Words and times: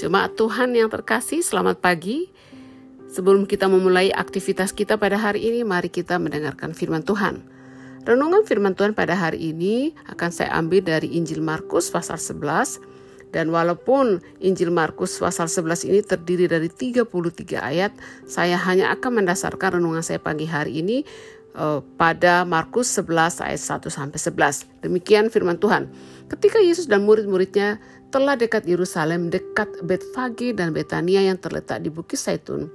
Jemaat 0.00 0.32
Tuhan 0.32 0.72
yang 0.72 0.88
terkasih, 0.88 1.44
selamat 1.44 1.84
pagi. 1.84 2.32
Sebelum 3.12 3.44
kita 3.44 3.68
memulai 3.68 4.08
aktivitas 4.08 4.72
kita 4.72 4.96
pada 4.96 5.20
hari 5.20 5.44
ini, 5.44 5.60
mari 5.60 5.92
kita 5.92 6.16
mendengarkan 6.16 6.72
firman 6.72 7.04
Tuhan. 7.04 7.44
Renungan 8.08 8.48
firman 8.48 8.72
Tuhan 8.72 8.96
pada 8.96 9.12
hari 9.12 9.52
ini 9.52 9.92
akan 10.08 10.32
saya 10.32 10.56
ambil 10.56 10.80
dari 10.80 11.20
Injil 11.20 11.44
Markus 11.44 11.92
pasal 11.92 12.16
11 12.16 12.80
dan 13.28 13.52
walaupun 13.52 14.24
Injil 14.40 14.72
Markus 14.72 15.20
pasal 15.20 15.52
11 15.52 15.92
ini 15.92 16.00
terdiri 16.00 16.48
dari 16.48 16.72
33 16.72 17.04
ayat, 17.60 17.92
saya 18.24 18.56
hanya 18.56 18.96
akan 18.96 19.20
mendasarkan 19.20 19.84
renungan 19.84 20.00
saya 20.00 20.16
pagi 20.16 20.48
hari 20.48 20.80
ini 20.80 21.04
uh, 21.54 21.84
pada 22.00 22.48
Markus 22.48 22.88
11 22.96 23.44
ayat 23.44 23.60
1 23.60 23.84
sampai 23.92 24.16
11. 24.16 24.80
Demikian 24.80 25.28
firman 25.28 25.60
Tuhan. 25.60 25.92
Ketika 26.30 26.56
Yesus 26.56 26.86
dan 26.88 27.04
murid-muridnya 27.04 27.82
telah 28.10 28.34
dekat 28.34 28.66
Yerusalem, 28.66 29.30
dekat 29.30 29.70
Betfage 29.86 30.52
dan 30.52 30.74
Betania 30.74 31.22
yang 31.22 31.38
terletak 31.38 31.86
di 31.86 31.88
Bukit 31.94 32.18
Saitun, 32.18 32.68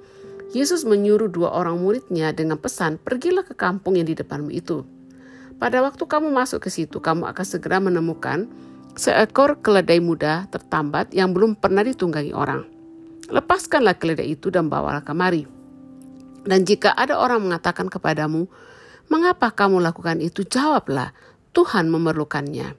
Yesus 0.56 0.88
menyuruh 0.88 1.28
dua 1.28 1.52
orang 1.52 1.84
muridnya 1.84 2.32
dengan 2.32 2.56
pesan, 2.56 2.96
pergilah 2.96 3.44
ke 3.44 3.52
kampung 3.52 4.00
yang 4.00 4.08
di 4.08 4.16
depanmu 4.16 4.48
itu. 4.48 4.88
Pada 5.60 5.84
waktu 5.84 6.04
kamu 6.08 6.32
masuk 6.32 6.64
ke 6.64 6.70
situ, 6.72 7.04
kamu 7.04 7.28
akan 7.32 7.46
segera 7.46 7.84
menemukan 7.84 8.48
seekor 8.96 9.60
keledai 9.60 10.00
muda 10.00 10.48
tertambat 10.48 11.12
yang 11.12 11.36
belum 11.36 11.60
pernah 11.60 11.84
ditunggangi 11.84 12.32
orang. 12.32 12.64
Lepaskanlah 13.28 14.00
keledai 14.00 14.40
itu 14.40 14.48
dan 14.48 14.72
bawalah 14.72 15.04
kemari. 15.04 15.44
Dan 16.46 16.64
jika 16.64 16.96
ada 16.96 17.20
orang 17.20 17.44
mengatakan 17.44 17.92
kepadamu, 17.92 18.48
mengapa 19.12 19.52
kamu 19.52 19.82
lakukan 19.84 20.22
itu? 20.24 20.46
Jawablah, 20.48 21.12
Tuhan 21.52 21.92
memerlukannya. 21.92 22.78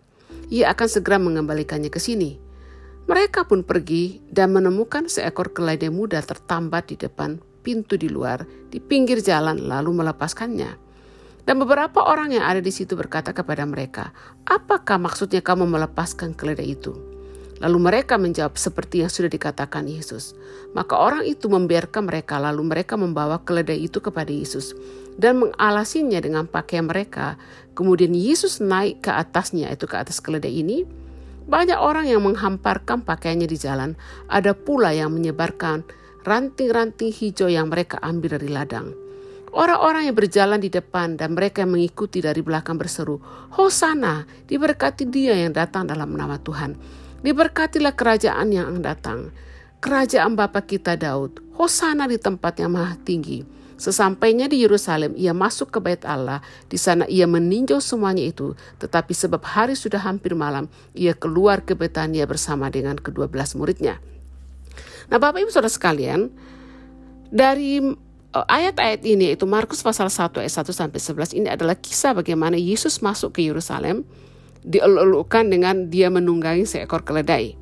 Ia 0.55 0.71
akan 0.71 0.89
segera 0.89 1.19
mengembalikannya 1.19 1.91
ke 1.91 1.99
sini. 1.99 2.46
Mereka 3.07 3.47
pun 3.47 3.63
pergi 3.63 4.19
dan 4.27 4.51
menemukan 4.51 5.07
seekor 5.07 5.55
keledai 5.55 5.95
muda 5.95 6.19
tertambat 6.19 6.91
di 6.91 6.97
depan 6.99 7.39
pintu 7.63 7.95
di 7.95 8.07
luar, 8.07 8.43
di 8.71 8.83
pinggir 8.83 9.23
jalan, 9.23 9.63
lalu 9.67 9.91
melepaskannya. 10.03 10.87
Dan 11.47 11.63
beberapa 11.63 12.03
orang 12.03 12.35
yang 12.35 12.43
ada 12.43 12.59
di 12.59 12.75
situ 12.75 12.99
berkata 12.99 13.31
kepada 13.31 13.63
mereka, 13.63 14.11
"Apakah 14.43 14.99
maksudnya 14.99 15.39
kamu 15.39 15.71
melepaskan 15.71 16.35
keledai 16.35 16.75
itu?" 16.75 16.95
Lalu 17.63 17.79
mereka 17.79 18.19
menjawab 18.19 18.59
seperti 18.59 19.01
yang 19.01 19.09
sudah 19.09 19.31
dikatakan 19.33 19.87
Yesus. 19.87 20.35
Maka 20.75 20.99
orang 20.99 21.25
itu 21.25 21.47
membiarkan 21.47 22.05
mereka, 22.05 22.37
lalu 22.43 22.67
mereka 22.67 22.99
membawa 22.99 23.41
keledai 23.41 23.87
itu 23.87 24.03
kepada 24.03 24.29
Yesus 24.29 24.77
dan 25.17 25.41
mengalasinya 25.41 26.21
dengan 26.21 26.45
pakaian 26.45 26.85
mereka. 26.85 27.41
Kemudian 27.73 28.13
Yesus 28.13 28.61
naik 28.61 29.07
ke 29.07 29.15
atasnya, 29.15 29.73
itu 29.73 29.89
ke 29.89 29.97
atas 29.97 30.21
keledai 30.21 30.53
ini 30.53 31.06
banyak 31.47 31.79
orang 31.79 32.11
yang 32.11 32.27
menghamparkan 32.27 33.07
pakaiannya 33.07 33.47
di 33.47 33.55
jalan, 33.55 33.95
ada 34.27 34.51
pula 34.51 34.91
yang 34.91 35.15
menyebarkan 35.15 35.87
ranting-ranting 36.27 37.15
hijau 37.15 37.47
yang 37.47 37.71
mereka 37.71 38.03
ambil 38.03 38.35
dari 38.35 38.51
ladang. 38.51 38.91
Orang-orang 39.57 40.11
yang 40.11 40.17
berjalan 40.19 40.61
di 40.61 40.69
depan 40.69 41.17
dan 41.17 41.33
mereka 41.33 41.65
yang 41.65 41.73
mengikuti 41.73 42.21
dari 42.21 42.43
belakang 42.43 42.77
berseru, 42.77 43.23
Hosana, 43.55 44.27
diberkati 44.51 45.09
dia 45.09 45.33
yang 45.33 45.55
datang 45.55 45.89
dalam 45.89 46.13
nama 46.13 46.37
Tuhan. 46.37 46.77
Diberkatilah 47.23 47.97
kerajaan 47.97 48.53
yang 48.53 48.83
datang. 48.85 49.33
Kerajaan 49.81 50.37
Bapa 50.37 50.67
kita 50.67 50.99
Daud, 50.99 51.41
Hosana 51.57 52.05
di 52.11 52.19
tempat 52.21 52.59
yang 52.61 52.75
maha 52.75 52.99
tinggi. 53.01 53.47
Sesampainya 53.77 54.49
di 54.49 54.65
Yerusalem, 54.65 55.13
ia 55.21 55.37
masuk 55.37 55.69
ke 55.69 55.79
bait 55.85 56.01
Allah. 56.09 56.41
Di 56.73 56.81
sana 56.81 57.05
ia 57.13 57.29
meninjau 57.29 57.77
semuanya 57.85 58.25
itu. 58.25 58.57
Tetapi 58.81 59.13
sebab 59.13 59.45
hari 59.45 59.77
sudah 59.77 60.01
hampir 60.01 60.33
malam, 60.33 60.73
ia 60.97 61.13
keluar 61.13 61.61
ke 61.61 61.77
Betania 61.77 62.25
bersama 62.25 62.73
dengan 62.73 62.97
kedua 62.97 63.29
belas 63.29 63.53
muridnya. 63.53 64.01
Nah 65.13 65.21
Bapak 65.21 65.45
Ibu 65.45 65.53
Saudara 65.53 65.69
sekalian, 65.69 66.33
dari 67.29 67.79
eh, 68.33 68.47
ayat-ayat 68.49 69.05
ini, 69.05 69.37
itu 69.37 69.45
Markus 69.45 69.85
pasal 69.85 70.09
1 70.09 70.41
ayat 70.41 70.55
1 70.57 70.73
sampai 70.73 70.99
11 70.99 71.37
ini 71.37 71.49
adalah 71.53 71.77
kisah 71.77 72.17
bagaimana 72.17 72.57
Yesus 72.57 73.05
masuk 73.05 73.37
ke 73.37 73.45
Yerusalem, 73.45 74.09
dielulukan 74.67 75.47
dengan 75.47 75.93
dia 75.93 76.09
menunggangi 76.11 76.65
seekor 76.65 77.07
keledai. 77.07 77.55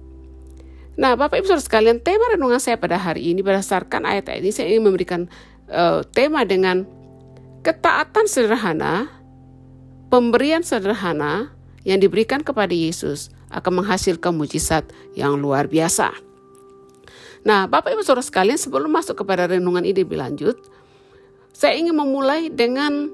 Nah, 0.95 1.19
Bapak 1.19 1.43
Ibu 1.43 1.51
Saudara 1.51 1.67
sekalian, 1.67 1.99
tema 1.99 2.31
renungan 2.31 2.63
saya 2.63 2.79
pada 2.79 2.95
hari 2.95 3.35
ini 3.35 3.43
berdasarkan 3.43 4.07
ayat-ayat 4.07 4.47
ini 4.47 4.55
saya 4.55 4.71
ingin 4.71 4.87
memberikan 4.87 5.27
uh, 5.71 6.05
tema 6.13 6.45
dengan 6.45 6.85
ketaatan 7.65 8.29
sederhana, 8.29 9.09
pemberian 10.13 10.61
sederhana 10.61 11.53
yang 11.85 12.01
diberikan 12.01 12.41
kepada 12.41 12.73
Yesus 12.73 13.33
akan 13.53 13.85
menghasilkan 13.85 14.35
mujizat 14.35 14.85
yang 15.15 15.39
luar 15.39 15.69
biasa. 15.71 16.13
Nah, 17.45 17.69
Bapak 17.69 17.93
Ibu 17.93 18.03
Saudara 18.03 18.25
sekalian, 18.25 18.57
sebelum 18.57 18.89
masuk 18.89 19.21
kepada 19.21 19.45
renungan 19.45 19.85
ini 19.85 20.01
lebih 20.01 20.17
lanjut, 20.17 20.57
saya 21.53 21.77
ingin 21.77 21.93
memulai 21.93 22.49
dengan 22.49 23.09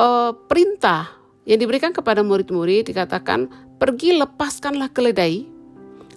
uh, 0.00 0.32
perintah 0.48 1.12
yang 1.44 1.60
diberikan 1.60 1.92
kepada 1.92 2.24
murid-murid 2.24 2.90
dikatakan, 2.90 3.46
pergi 3.76 4.16
lepaskanlah 4.16 4.90
keledai, 4.90 5.44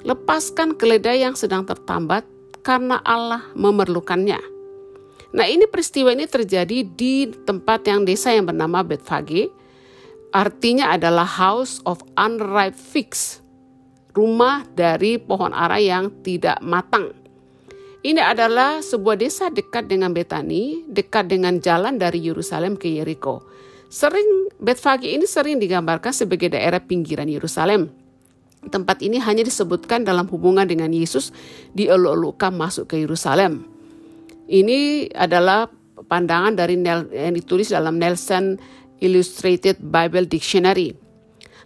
lepaskan 0.08 0.80
keledai 0.80 1.28
yang 1.28 1.36
sedang 1.36 1.68
tertambat 1.68 2.24
karena 2.64 3.04
Allah 3.04 3.44
memerlukannya. 3.54 4.59
Nah 5.30 5.46
ini 5.46 5.70
peristiwa 5.70 6.10
ini 6.10 6.26
terjadi 6.26 6.82
di 6.86 7.30
tempat 7.46 7.86
yang 7.86 8.02
desa 8.02 8.34
yang 8.34 8.50
bernama 8.50 8.82
Betfage. 8.82 9.54
Artinya 10.34 10.94
adalah 10.94 11.26
House 11.26 11.82
of 11.86 12.02
Unripe 12.18 12.78
Figs. 12.78 13.42
Rumah 14.14 14.66
dari 14.74 15.22
pohon 15.22 15.54
ara 15.54 15.78
yang 15.78 16.10
tidak 16.26 16.58
matang. 16.66 17.14
Ini 18.00 18.24
adalah 18.24 18.80
sebuah 18.80 19.20
desa 19.20 19.52
dekat 19.52 19.92
dengan 19.92 20.16
Betani, 20.16 20.88
dekat 20.88 21.30
dengan 21.30 21.60
jalan 21.60 22.00
dari 22.00 22.24
Yerusalem 22.24 22.80
ke 22.80 22.88
Yeriko. 22.90 23.44
Sering 23.90 24.50
Betfage 24.62 25.10
ini 25.10 25.26
sering 25.26 25.58
digambarkan 25.58 26.14
sebagai 26.14 26.54
daerah 26.54 26.82
pinggiran 26.82 27.28
Yerusalem. 27.28 27.92
Tempat 28.60 29.00
ini 29.04 29.24
hanya 29.24 29.44
disebutkan 29.48 30.04
dalam 30.04 30.28
hubungan 30.28 30.68
dengan 30.68 30.92
Yesus 30.92 31.32
dielulukan 31.76 32.52
masuk 32.52 32.92
ke 32.92 33.02
Yerusalem. 33.02 33.79
Ini 34.50 35.14
adalah 35.14 35.70
pandangan 36.10 36.58
dari 36.58 36.74
Nel, 36.74 37.06
yang 37.14 37.38
ditulis 37.38 37.70
dalam 37.70 38.02
Nelson 38.02 38.58
Illustrated 38.98 39.78
Bible 39.78 40.26
Dictionary. 40.26 40.98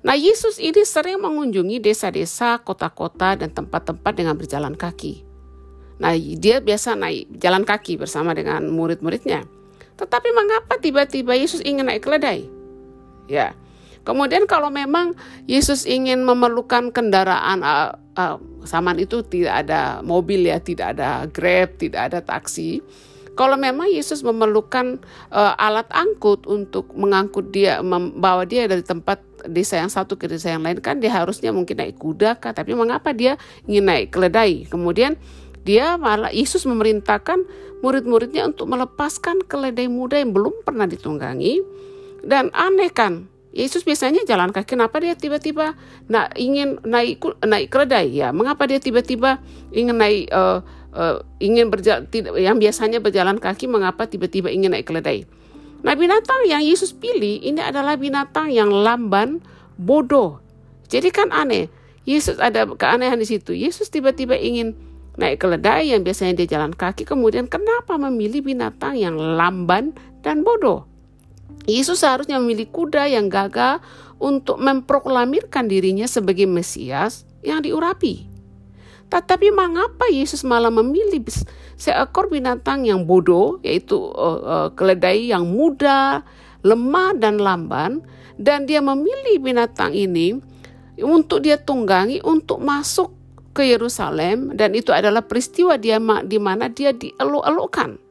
Nah, 0.03 0.19
Yesus 0.19 0.59
ini 0.59 0.83
sering 0.83 1.23
mengunjungi 1.23 1.79
desa-desa, 1.79 2.59
kota-kota, 2.59 3.39
dan 3.39 3.55
tempat-tempat 3.55 4.11
dengan 4.11 4.35
berjalan 4.35 4.75
kaki. 4.75 5.23
Nah, 6.03 6.11
dia 6.19 6.59
biasa 6.59 6.99
naik 6.99 7.39
jalan 7.39 7.63
kaki 7.63 7.95
bersama 7.95 8.35
dengan 8.35 8.67
murid-muridnya. 8.67 9.47
Tetapi 9.95 10.29
mengapa 10.35 10.75
tiba-tiba 10.75 11.39
Yesus 11.39 11.63
ingin 11.63 11.87
naik 11.87 12.03
keledai? 12.03 12.51
Ya, 13.31 13.55
kemudian 14.03 14.43
kalau 14.43 14.67
memang 14.67 15.15
Yesus 15.47 15.87
ingin 15.87 16.27
memerlukan 16.27 16.91
kendaraan 16.91 17.63
uh, 18.17 18.37
zaman 18.63 19.01
itu 19.01 19.21
tidak 19.25 19.67
ada 19.67 19.99
mobil 20.05 20.45
ya, 20.47 20.57
tidak 20.61 20.97
ada 20.97 21.25
Grab, 21.29 21.77
tidak 21.77 22.11
ada 22.11 22.19
taksi. 22.21 22.81
Kalau 23.33 23.57
memang 23.57 23.89
Yesus 23.89 24.21
memerlukan 24.21 25.01
uh, 25.33 25.53
alat 25.57 25.89
angkut 25.89 26.45
untuk 26.45 26.93
mengangkut 26.93 27.49
dia, 27.49 27.81
membawa 27.81 28.45
dia 28.45 28.69
dari 28.69 28.85
tempat 28.85 29.25
desa 29.49 29.81
yang 29.81 29.89
satu 29.89 30.21
ke 30.21 30.29
desa 30.29 30.53
yang 30.53 30.61
lain 30.61 30.79
kan 30.79 31.01
dia 31.01 31.09
harusnya 31.09 31.49
mungkin 31.49 31.81
naik 31.81 31.97
kuda 31.97 32.37
kah? 32.37 32.53
Tapi 32.53 32.77
mengapa 32.77 33.09
dia 33.09 33.41
ingin 33.65 33.89
naik 33.89 34.13
keledai? 34.13 34.69
Kemudian 34.69 35.17
dia 35.65 35.97
malah 35.97 36.29
Yesus 36.29 36.69
memerintahkan 36.69 37.41
murid-muridnya 37.81 38.45
untuk 38.45 38.69
melepaskan 38.69 39.41
keledai 39.49 39.89
muda 39.89 40.21
yang 40.21 40.29
belum 40.29 40.61
pernah 40.61 40.85
ditunggangi 40.85 41.59
dan 42.23 42.53
aneh 42.55 42.93
kan 42.93 43.27
Yesus 43.53 43.85
biasanya 43.85 44.25
jalan 44.25 44.49
kaki. 44.49 44.73
Kenapa 44.73 44.97
dia 44.97 45.13
tiba-tiba 45.13 45.77
nak 46.09 46.33
ingin 46.41 46.81
naik 46.81 47.21
naik 47.45 47.69
keledai? 47.69 48.09
Ya, 48.09 48.33
mengapa 48.33 48.65
dia 48.65 48.81
tiba-tiba 48.81 49.37
ingin 49.69 50.01
naik 50.01 50.33
uh, 50.33 50.65
uh, 50.89 51.21
ingin 51.37 51.69
berjalan 51.69 52.09
yang 52.33 52.57
biasanya 52.57 52.97
berjalan 52.97 53.37
kaki? 53.37 53.69
Mengapa 53.69 54.09
tiba-tiba 54.09 54.49
ingin 54.49 54.73
naik 54.73 54.89
keledai? 54.89 55.29
Nah, 55.85 55.93
binatang 55.93 56.49
yang 56.49 56.65
Yesus 56.65 56.97
pilih 56.97 57.45
ini 57.45 57.61
adalah 57.61 57.93
binatang 57.93 58.49
yang 58.49 58.73
lamban, 58.73 59.43
bodoh. 59.77 60.41
Jadi 60.89 61.13
kan 61.13 61.29
aneh. 61.29 61.69
Yesus 62.09 62.41
ada 62.41 62.65
keanehan 62.65 63.21
di 63.21 63.27
situ. 63.29 63.53
Yesus 63.53 63.93
tiba-tiba 63.93 64.33
ingin 64.33 64.73
naik 65.13 65.45
keledai 65.45 65.93
yang 65.93 66.01
biasanya 66.01 66.41
dia 66.41 66.57
jalan 66.57 66.73
kaki. 66.73 67.05
Kemudian 67.05 67.45
kenapa 67.45 68.01
memilih 68.01 68.41
binatang 68.41 68.97
yang 68.97 69.13
lamban 69.13 69.93
dan 70.25 70.41
bodoh? 70.41 70.89
Yesus 71.63 72.03
seharusnya 72.03 72.37
memilih 72.43 72.67
kuda 72.69 73.07
yang 73.07 73.31
gagah 73.31 73.79
untuk 74.19 74.59
memproklamirkan 74.59 75.67
dirinya 75.67 76.07
sebagai 76.07 76.47
Mesias 76.47 77.23
yang 77.43 77.63
diurapi. 77.63 78.27
Tetapi 79.11 79.53
mengapa 79.53 80.09
Yesus 80.09 80.41
malah 80.41 80.73
memilih 80.73 81.21
seekor 81.77 82.33
binatang 82.33 82.87
yang 82.87 83.05
bodoh, 83.05 83.61
yaitu 83.61 83.95
uh, 83.95 84.39
uh, 84.41 84.69
keledai 84.73 85.29
yang 85.29 85.45
muda, 85.45 86.25
lemah 86.65 87.13
dan 87.19 87.37
lamban, 87.37 88.01
dan 88.41 88.65
dia 88.65 88.81
memilih 88.81 89.37
binatang 89.37 89.93
ini 89.93 90.41
untuk 90.97 91.45
dia 91.45 91.61
tunggangi 91.61 92.25
untuk 92.25 92.61
masuk 92.61 93.13
ke 93.53 93.69
Yerusalem 93.69 94.57
dan 94.57 94.73
itu 94.73 94.89
adalah 94.89 95.21
peristiwa 95.21 95.77
dia 95.77 96.01
di 96.25 96.39
mana 96.41 96.73
dia 96.73 96.89
dieluk-elukkan. 96.89 98.01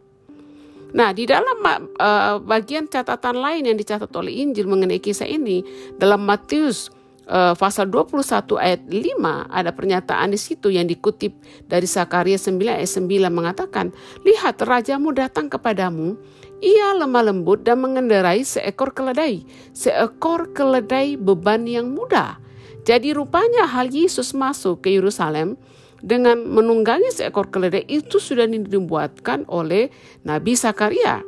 Nah, 0.92 1.16
di 1.16 1.24
dalam 1.24 1.56
uh, 1.64 2.36
bagian 2.44 2.84
catatan 2.84 3.40
lain 3.40 3.64
yang 3.64 3.76
dicatat 3.80 4.12
oleh 4.12 4.44
Injil 4.44 4.68
mengenai 4.68 5.00
kisah 5.00 5.24
ini 5.24 5.64
dalam 5.96 6.20
Matius 6.28 6.92
uh, 7.32 7.56
pasal 7.56 7.88
21 7.88 8.20
ayat 8.60 8.80
5 8.84 9.00
ada 9.48 9.70
pernyataan 9.72 10.36
di 10.36 10.38
situ 10.40 10.68
yang 10.68 10.84
dikutip 10.84 11.32
dari 11.64 11.88
Sakaria 11.88 12.36
9 12.36 12.60
ayat 12.60 12.90
9 12.92 13.08
mengatakan, 13.32 13.88
"Lihat 14.20 14.60
rajamu 14.60 15.16
datang 15.16 15.48
kepadamu, 15.48 16.20
ia 16.60 16.92
lemah 16.92 17.24
lembut 17.32 17.64
dan 17.64 17.80
mengendarai 17.80 18.44
seekor 18.44 18.92
keledai, 18.92 19.48
seekor 19.72 20.52
keledai 20.52 21.16
beban 21.16 21.64
yang 21.64 21.88
mudah." 21.96 22.36
Jadi 22.82 23.14
rupanya 23.14 23.70
hal 23.70 23.94
Yesus 23.94 24.34
masuk 24.34 24.82
ke 24.82 24.90
Yerusalem 24.90 25.54
dengan 26.02 26.42
menunggangi 26.42 27.14
seekor 27.14 27.48
keledai 27.48 27.86
itu 27.86 28.18
sudah 28.18 28.44
dibuatkan 28.50 29.46
oleh 29.46 29.88
Nabi 30.26 30.58
Sakaria. 30.58 31.22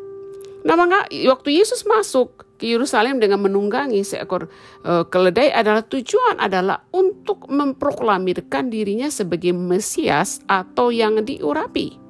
Nah, 0.67 0.75
maka 0.75 1.07
waktu 1.31 1.63
Yesus 1.63 1.87
masuk 1.87 2.43
ke 2.59 2.75
Yerusalem 2.75 3.23
dengan 3.23 3.39
menunggangi 3.39 4.03
seekor 4.03 4.51
uh, 4.83 5.05
keledai 5.07 5.55
adalah 5.55 5.87
tujuan 5.87 6.43
adalah 6.43 6.83
untuk 6.91 7.47
memproklamirkan 7.47 8.73
dirinya 8.73 9.07
sebagai 9.13 9.55
Mesias 9.55 10.43
atau 10.51 10.91
yang 10.91 11.23
diurapi. 11.23 12.01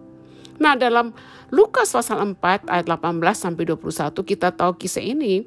Nah, 0.63 0.79
dalam 0.79 1.13
Lukas 1.51 1.91
pasal 1.91 2.23
4 2.23 2.71
ayat 2.71 2.87
18 2.87 3.21
sampai 3.35 3.63
21 3.67 4.23
kita 4.23 4.55
tahu 4.55 4.79
kisah 4.79 5.03
ini 5.03 5.45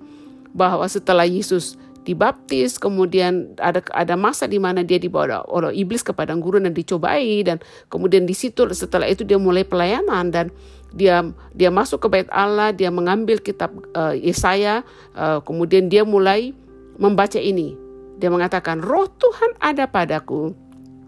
bahwa 0.51 0.83
setelah 0.87 1.23
Yesus 1.23 1.79
dibaptis, 2.07 2.79
kemudian 2.79 3.51
ada 3.59 3.83
ada 3.91 4.15
masa 4.15 4.47
di 4.47 4.55
mana 4.55 4.79
dia 4.87 4.95
dibawa 4.95 5.43
oleh 5.51 5.75
iblis 5.75 5.99
ke 5.99 6.15
padang 6.15 6.39
gurun 6.39 6.63
dan 6.63 6.71
dicobai 6.71 7.43
dan 7.43 7.59
kemudian 7.91 8.23
di 8.23 8.31
situ 8.31 8.63
setelah 8.71 9.11
itu 9.11 9.27
dia 9.27 9.35
mulai 9.35 9.67
pelayanan 9.67 10.31
dan 10.31 10.47
dia 10.95 11.27
dia 11.51 11.67
masuk 11.67 12.07
ke 12.07 12.07
bait 12.07 12.29
Allah, 12.31 12.71
dia 12.71 12.87
mengambil 12.87 13.43
kitab 13.43 13.75
uh, 13.91 14.15
Yesaya, 14.15 14.87
uh, 15.19 15.43
kemudian 15.43 15.91
dia 15.91 16.07
mulai 16.07 16.55
membaca 16.95 17.35
ini. 17.35 17.75
Dia 18.17 18.31
mengatakan, 18.31 18.79
"Roh 18.79 19.11
Tuhan 19.19 19.59
ada 19.59 19.85
padaku." 19.91 20.55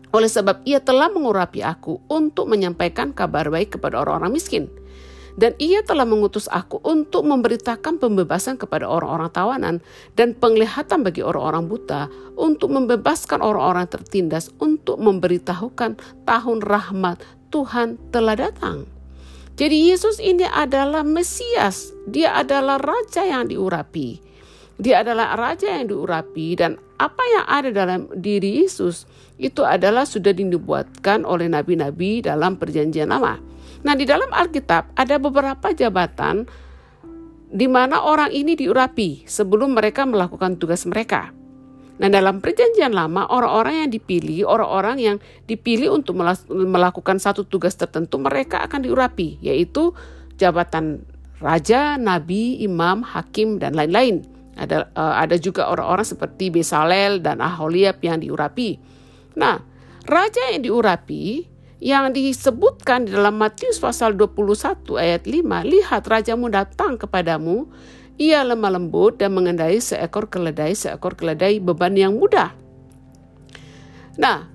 Oleh 0.09 0.27
sebab 0.27 0.65
ia 0.65 0.83
telah 0.83 1.07
mengurapi 1.07 1.61
aku 1.63 2.01
untuk 2.09 2.49
menyampaikan 2.49 3.13
kabar 3.13 3.47
baik 3.47 3.77
kepada 3.77 4.01
orang-orang 4.01 4.35
miskin 4.35 4.65
dan 5.39 5.55
ia 5.55 5.79
telah 5.87 6.03
mengutus 6.03 6.51
aku 6.51 6.83
untuk 6.83 7.23
memberitakan 7.23 7.95
pembebasan 7.95 8.59
kepada 8.59 8.83
orang-orang 8.83 9.31
tawanan 9.31 9.75
dan 10.19 10.35
penglihatan 10.35 10.99
bagi 10.99 11.23
orang-orang 11.23 11.71
buta, 11.71 12.11
untuk 12.35 12.75
membebaskan 12.75 13.39
orang-orang 13.39 13.87
tertindas, 13.87 14.51
untuk 14.59 14.99
memberitahukan 14.99 15.95
tahun 16.27 16.59
rahmat 16.59 17.23
Tuhan 17.55 17.95
telah 18.11 18.35
datang. 18.35 18.83
Jadi 19.55 19.91
Yesus 19.91 20.19
ini 20.19 20.43
adalah 20.43 21.07
Mesias, 21.07 21.95
dia 22.03 22.35
adalah 22.35 22.75
raja 22.75 23.23
yang 23.23 23.47
diurapi. 23.47 24.19
Dia 24.79 25.03
adalah 25.03 25.35
raja 25.35 25.75
yang 25.75 25.91
diurapi 25.91 26.55
dan 26.55 26.79
apa 26.95 27.23
yang 27.31 27.45
ada 27.47 27.67
dalam 27.71 28.07
diri 28.15 28.63
Yesus 28.63 29.03
itu 29.35 29.63
adalah 29.63 30.07
sudah 30.07 30.31
dinubuatkan 30.31 31.27
oleh 31.27 31.51
nabi-nabi 31.51 32.23
dalam 32.23 32.55
perjanjian 32.55 33.11
lama. 33.11 33.48
Nah, 33.79 33.93
di 33.95 34.03
dalam 34.03 34.27
Alkitab 34.31 34.95
ada 34.95 35.15
beberapa 35.19 35.71
jabatan 35.71 36.43
di 37.49 37.65
mana 37.65 38.05
orang 38.05 38.29
ini 38.29 38.53
diurapi 38.53 39.25
sebelum 39.25 39.73
mereka 39.73 40.05
melakukan 40.05 40.59
tugas 40.61 40.85
mereka. 40.85 41.33
Nah, 41.99 42.07
dalam 42.07 42.39
perjanjian 42.39 42.95
lama, 42.95 43.27
orang-orang 43.27 43.83
yang 43.83 43.91
dipilih, 43.91 44.47
orang-orang 44.47 44.97
yang 45.03 45.17
dipilih 45.51 45.91
untuk 45.91 46.15
melakukan 46.47 47.19
satu 47.19 47.43
tugas 47.43 47.75
tertentu, 47.75 48.15
mereka 48.15 48.63
akan 48.63 48.87
diurapi, 48.87 49.35
yaitu 49.43 49.91
jabatan 50.39 51.03
raja, 51.43 51.99
nabi, 51.99 52.63
imam, 52.63 53.03
hakim, 53.03 53.59
dan 53.59 53.75
lain-lain. 53.75 54.23
Ada, 54.55 54.91
uh, 54.95 55.15
ada 55.19 55.35
juga 55.35 55.67
orang-orang 55.67 56.07
seperti 56.07 56.51
Besalel 56.51 57.19
dan 57.19 57.43
Aholiab 57.43 57.99
yang 57.99 58.23
diurapi. 58.23 58.79
Nah, 59.35 59.59
raja 60.07 60.55
yang 60.55 60.63
diurapi 60.63 61.48
yang 61.79 62.11
disebutkan 62.11 63.07
di 63.07 63.15
dalam 63.15 63.39
Matius 63.39 63.79
pasal 63.79 64.19
21 64.19 64.99
ayat 64.99 65.23
5, 65.23 65.39
lihat 65.63 66.03
rajamu 66.11 66.51
datang 66.51 66.99
kepadamu, 66.99 67.71
ia 68.19 68.43
lemah 68.43 68.75
lembut 68.75 69.15
dan 69.15 69.31
mengendai 69.31 69.79
seekor 69.79 70.27
keledai, 70.27 70.75
seekor 70.75 71.15
keledai 71.15 71.63
beban 71.63 71.95
yang 71.95 72.19
mudah. 72.19 72.51
Nah, 74.19 74.51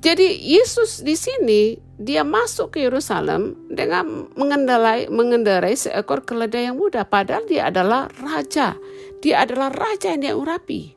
jadi 0.00 0.32
Yesus 0.32 1.04
di 1.04 1.12
sini 1.12 1.76
dia 2.00 2.24
masuk 2.24 2.72
ke 2.72 2.88
Yerusalem 2.88 3.68
dengan 3.68 4.32
mengendarai 4.32 5.12
mengendarai 5.12 5.76
seekor 5.76 6.24
keledai 6.24 6.72
yang 6.72 6.80
mudah 6.80 7.04
padahal 7.04 7.44
dia 7.44 7.68
adalah 7.68 8.08
raja. 8.24 8.80
Dia 9.20 9.44
adalah 9.44 9.68
raja 9.68 10.16
yang 10.16 10.24
dia 10.24 10.32
urapi. 10.32 10.96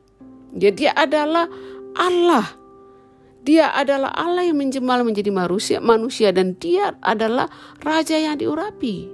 Jadi 0.56 0.88
dia 0.88 0.96
adalah 0.96 1.44
Allah 2.00 2.63
dia 3.44 3.68
adalah 3.76 4.08
Allah 4.16 4.48
yang 4.48 4.56
menjemal 4.56 5.04
menjadi 5.04 5.28
manusia, 5.28 5.76
manusia 5.78 6.32
dan 6.32 6.56
dia 6.56 6.96
adalah 7.04 7.52
raja 7.84 8.16
yang 8.16 8.40
diurapi. 8.40 9.12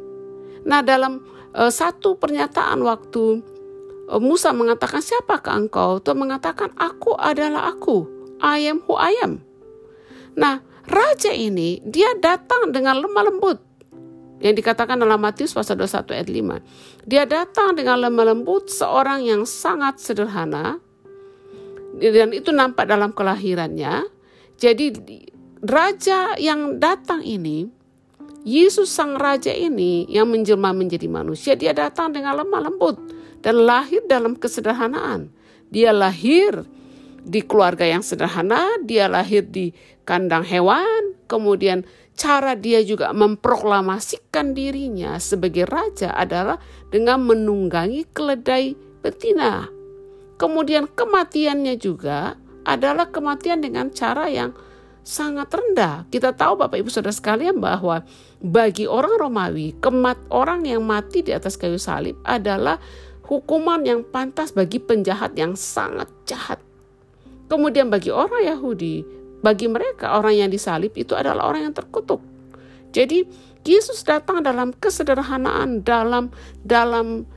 Nah, 0.62 0.86
dalam 0.86 1.26
uh, 1.50 1.66
satu 1.66 2.14
pernyataan 2.14 2.78
waktu 2.86 3.42
uh, 4.06 4.22
Musa 4.22 4.54
mengatakan 4.54 5.02
siapakah 5.02 5.66
engkau? 5.66 5.98
Tuhan 5.98 6.14
mengatakan 6.14 6.70
aku 6.78 7.18
adalah 7.18 7.74
aku. 7.74 8.06
I 8.38 8.70
am 8.70 8.78
who 8.86 8.94
I 8.94 9.18
am. 9.26 9.42
Nah, 10.38 10.62
raja 10.86 11.34
ini 11.34 11.82
dia 11.82 12.14
datang 12.22 12.70
dengan 12.70 13.02
lemah 13.02 13.34
lembut. 13.34 13.58
Yang 14.40 14.64
dikatakan 14.64 14.96
dalam 14.96 15.20
Matius 15.20 15.52
pasal 15.52 15.76
21 15.76 16.16
ayat 16.16 16.30
5. 16.32 17.04
Dia 17.04 17.28
datang 17.28 17.76
dengan 17.76 18.00
lemah 18.00 18.32
lembut 18.32 18.72
seorang 18.72 19.26
yang 19.26 19.42
sangat 19.44 20.00
sederhana 20.00 20.80
dan 22.00 22.30
itu 22.32 22.48
nampak 22.54 22.88
dalam 22.88 23.12
kelahirannya 23.12 24.19
jadi 24.60 24.92
raja 25.64 26.36
yang 26.36 26.76
datang 26.76 27.24
ini, 27.24 27.64
Yesus 28.44 28.92
sang 28.92 29.16
raja 29.16 29.48
ini 29.52 30.04
yang 30.12 30.28
menjelma 30.28 30.76
menjadi 30.76 31.08
manusia, 31.08 31.56
dia 31.56 31.72
datang 31.72 32.12
dengan 32.12 32.36
lemah 32.36 32.68
lembut 32.68 32.96
dan 33.40 33.64
lahir 33.64 34.04
dalam 34.04 34.36
kesederhanaan. 34.36 35.32
Dia 35.72 35.96
lahir 35.96 36.68
di 37.24 37.40
keluarga 37.40 37.88
yang 37.88 38.04
sederhana, 38.04 38.68
dia 38.84 39.08
lahir 39.08 39.48
di 39.48 39.72
kandang 40.04 40.44
hewan, 40.44 41.16
kemudian 41.24 41.88
cara 42.12 42.52
dia 42.52 42.84
juga 42.84 43.16
memproklamasikan 43.16 44.52
dirinya 44.52 45.16
sebagai 45.16 45.64
raja 45.64 46.12
adalah 46.12 46.60
dengan 46.92 47.24
menunggangi 47.24 48.08
keledai 48.12 48.76
betina. 49.00 49.72
Kemudian 50.36 50.88
kematiannya 50.88 51.76
juga 51.80 52.36
adalah 52.64 53.08
kematian 53.08 53.64
dengan 53.64 53.88
cara 53.92 54.28
yang 54.28 54.52
sangat 55.00 55.48
rendah. 55.50 56.04
Kita 56.12 56.36
tahu 56.36 56.60
Bapak 56.60 56.80
Ibu 56.80 56.90
Saudara 56.92 57.14
sekalian 57.14 57.58
bahwa 57.58 58.04
bagi 58.40 58.84
orang 58.84 59.16
Romawi, 59.16 59.76
kemat 59.80 60.20
orang 60.28 60.64
yang 60.68 60.84
mati 60.84 61.24
di 61.24 61.32
atas 61.32 61.56
kayu 61.56 61.80
salib 61.80 62.16
adalah 62.24 62.76
hukuman 63.24 63.82
yang 63.86 64.02
pantas 64.02 64.52
bagi 64.52 64.82
penjahat 64.82 65.34
yang 65.38 65.54
sangat 65.54 66.10
jahat. 66.26 66.60
Kemudian 67.50 67.90
bagi 67.90 68.14
orang 68.14 68.46
Yahudi, 68.46 69.02
bagi 69.42 69.66
mereka 69.66 70.20
orang 70.20 70.46
yang 70.46 70.50
disalib 70.52 70.94
itu 70.94 71.16
adalah 71.16 71.50
orang 71.50 71.70
yang 71.70 71.74
terkutuk. 71.74 72.22
Jadi 72.90 73.26
Yesus 73.66 74.02
datang 74.02 74.40
dalam 74.40 74.72
kesederhanaan, 74.72 75.84
dalam 75.84 76.32
dalam 76.64 77.28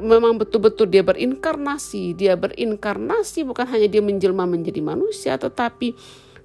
memang 0.00 0.40
betul-betul 0.40 0.88
dia 0.88 1.04
berinkarnasi. 1.04 2.16
Dia 2.16 2.34
berinkarnasi 2.40 3.44
bukan 3.44 3.68
hanya 3.68 3.86
dia 3.86 4.00
menjelma 4.00 4.48
menjadi 4.48 4.80
manusia, 4.80 5.36
tetapi 5.36 5.92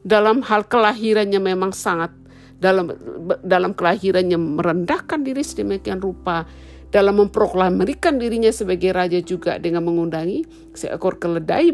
dalam 0.04 0.44
hal 0.44 0.68
kelahirannya 0.68 1.40
memang 1.40 1.72
sangat 1.72 2.12
dalam 2.62 2.94
dalam 3.42 3.74
kelahirannya 3.74 4.38
merendahkan 4.38 5.26
diri 5.26 5.42
sedemikian 5.42 5.98
rupa 5.98 6.46
dalam 6.92 7.24
memproklamirkan 7.24 8.20
dirinya 8.20 8.52
sebagai 8.52 8.92
raja 8.92 9.18
juga 9.24 9.56
dengan 9.58 9.88
mengundangi 9.88 10.44
seekor 10.76 11.18
keledai 11.18 11.72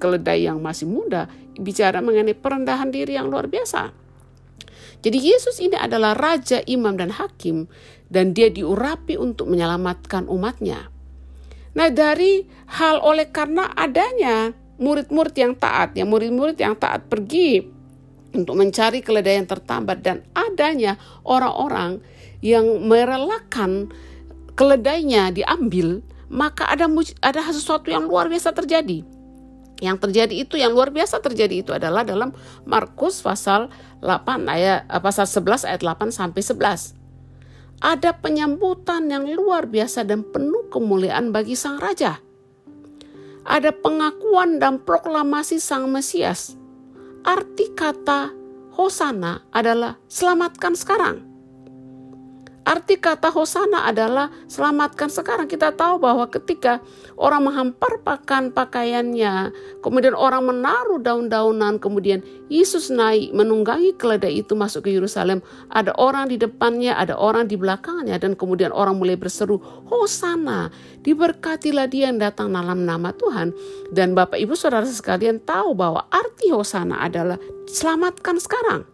keledai 0.00 0.48
yang 0.48 0.58
masih 0.64 0.88
muda 0.88 1.28
bicara 1.60 2.00
mengenai 2.00 2.34
perendahan 2.34 2.88
diri 2.88 3.14
yang 3.14 3.28
luar 3.28 3.46
biasa. 3.46 3.92
Jadi 5.04 5.20
Yesus 5.20 5.60
ini 5.60 5.76
adalah 5.76 6.16
raja, 6.16 6.64
imam 6.64 6.96
dan 6.96 7.12
hakim 7.12 7.68
dan 8.14 8.30
dia 8.30 8.46
diurapi 8.46 9.18
untuk 9.18 9.50
menyelamatkan 9.50 10.30
umatnya. 10.30 10.86
Nah 11.74 11.90
dari 11.90 12.46
hal 12.70 13.02
oleh 13.02 13.34
karena 13.34 13.74
adanya 13.74 14.54
murid-murid 14.78 15.34
yang 15.34 15.58
taat, 15.58 15.98
ya 15.98 16.06
murid-murid 16.06 16.54
yang 16.54 16.78
taat 16.78 17.10
pergi 17.10 17.66
untuk 18.34 18.54
mencari 18.58 19.02
keledai 19.02 19.42
yang 19.42 19.50
tertambat 19.50 19.98
dan 20.02 20.22
adanya 20.34 20.98
orang-orang 21.26 21.98
yang 22.42 22.86
merelakan 22.86 23.90
keledainya 24.54 25.34
diambil, 25.34 26.02
maka 26.30 26.70
ada 26.70 26.86
ada 27.22 27.40
sesuatu 27.50 27.90
yang 27.90 28.06
luar 28.10 28.26
biasa 28.30 28.54
terjadi 28.54 29.06
Yang 29.82 29.96
terjadi 30.06 30.34
itu 30.38 30.54
yang 30.54 30.70
luar 30.70 30.94
biasa 30.94 31.18
terjadi 31.18 31.66
itu 31.66 31.74
adalah 31.74 32.06
dalam 32.06 32.30
Markus 32.62 33.18
pasal 33.18 33.70
8 33.98 34.46
ayat 34.46 34.86
eh, 34.86 35.02
pasal 35.02 35.26
11 35.26 35.66
ayat 35.66 35.82
8 35.82 36.14
sampai 36.14 36.42
11. 36.42 37.03
Ada 37.84 38.16
penyambutan 38.16 39.12
yang 39.12 39.28
luar 39.28 39.68
biasa 39.68 40.08
dan 40.08 40.24
penuh 40.24 40.72
kemuliaan 40.72 41.36
bagi 41.36 41.52
sang 41.52 41.76
raja. 41.76 42.16
Ada 43.44 43.76
pengakuan 43.76 44.56
dan 44.56 44.80
proklamasi 44.80 45.60
sang 45.60 45.92
Mesias. 45.92 46.56
Arti 47.28 47.76
kata 47.76 48.32
Hosana 48.72 49.44
adalah 49.52 50.00
selamatkan 50.08 50.72
sekarang. 50.72 51.33
Arti 52.64 52.96
kata 52.96 53.28
hosana 53.28 53.84
adalah 53.84 54.32
selamatkan 54.48 55.12
sekarang. 55.12 55.44
Kita 55.44 55.76
tahu 55.76 56.00
bahwa 56.00 56.24
ketika 56.32 56.80
orang 57.20 57.44
menghamparkan 57.44 58.56
pakaiannya, 58.56 59.52
kemudian 59.84 60.16
orang 60.16 60.48
menaruh 60.48 60.96
daun-daunan, 60.96 61.76
kemudian 61.76 62.24
Yesus 62.48 62.88
naik 62.88 63.36
menunggangi 63.36 63.92
keledai 64.00 64.40
itu 64.40 64.56
masuk 64.56 64.88
ke 64.88 64.96
Yerusalem. 64.96 65.44
Ada 65.68 65.92
orang 66.00 66.32
di 66.32 66.40
depannya, 66.40 66.96
ada 66.96 67.20
orang 67.20 67.52
di 67.52 67.60
belakangnya, 67.60 68.16
dan 68.16 68.32
kemudian 68.32 68.72
orang 68.72 68.96
mulai 68.96 69.20
berseru, 69.20 69.60
Hosana, 69.84 70.72
diberkatilah 71.04 71.84
dia 71.92 72.08
yang 72.08 72.16
datang 72.16 72.48
dalam 72.48 72.88
nama 72.88 73.12
Tuhan. 73.12 73.52
Dan 73.92 74.16
Bapak 74.16 74.40
Ibu 74.40 74.56
Saudara 74.56 74.88
sekalian 74.88 75.44
tahu 75.44 75.76
bahwa 75.76 76.08
arti 76.08 76.48
Hosana 76.48 77.04
adalah 77.04 77.36
selamatkan 77.68 78.40
sekarang. 78.40 78.93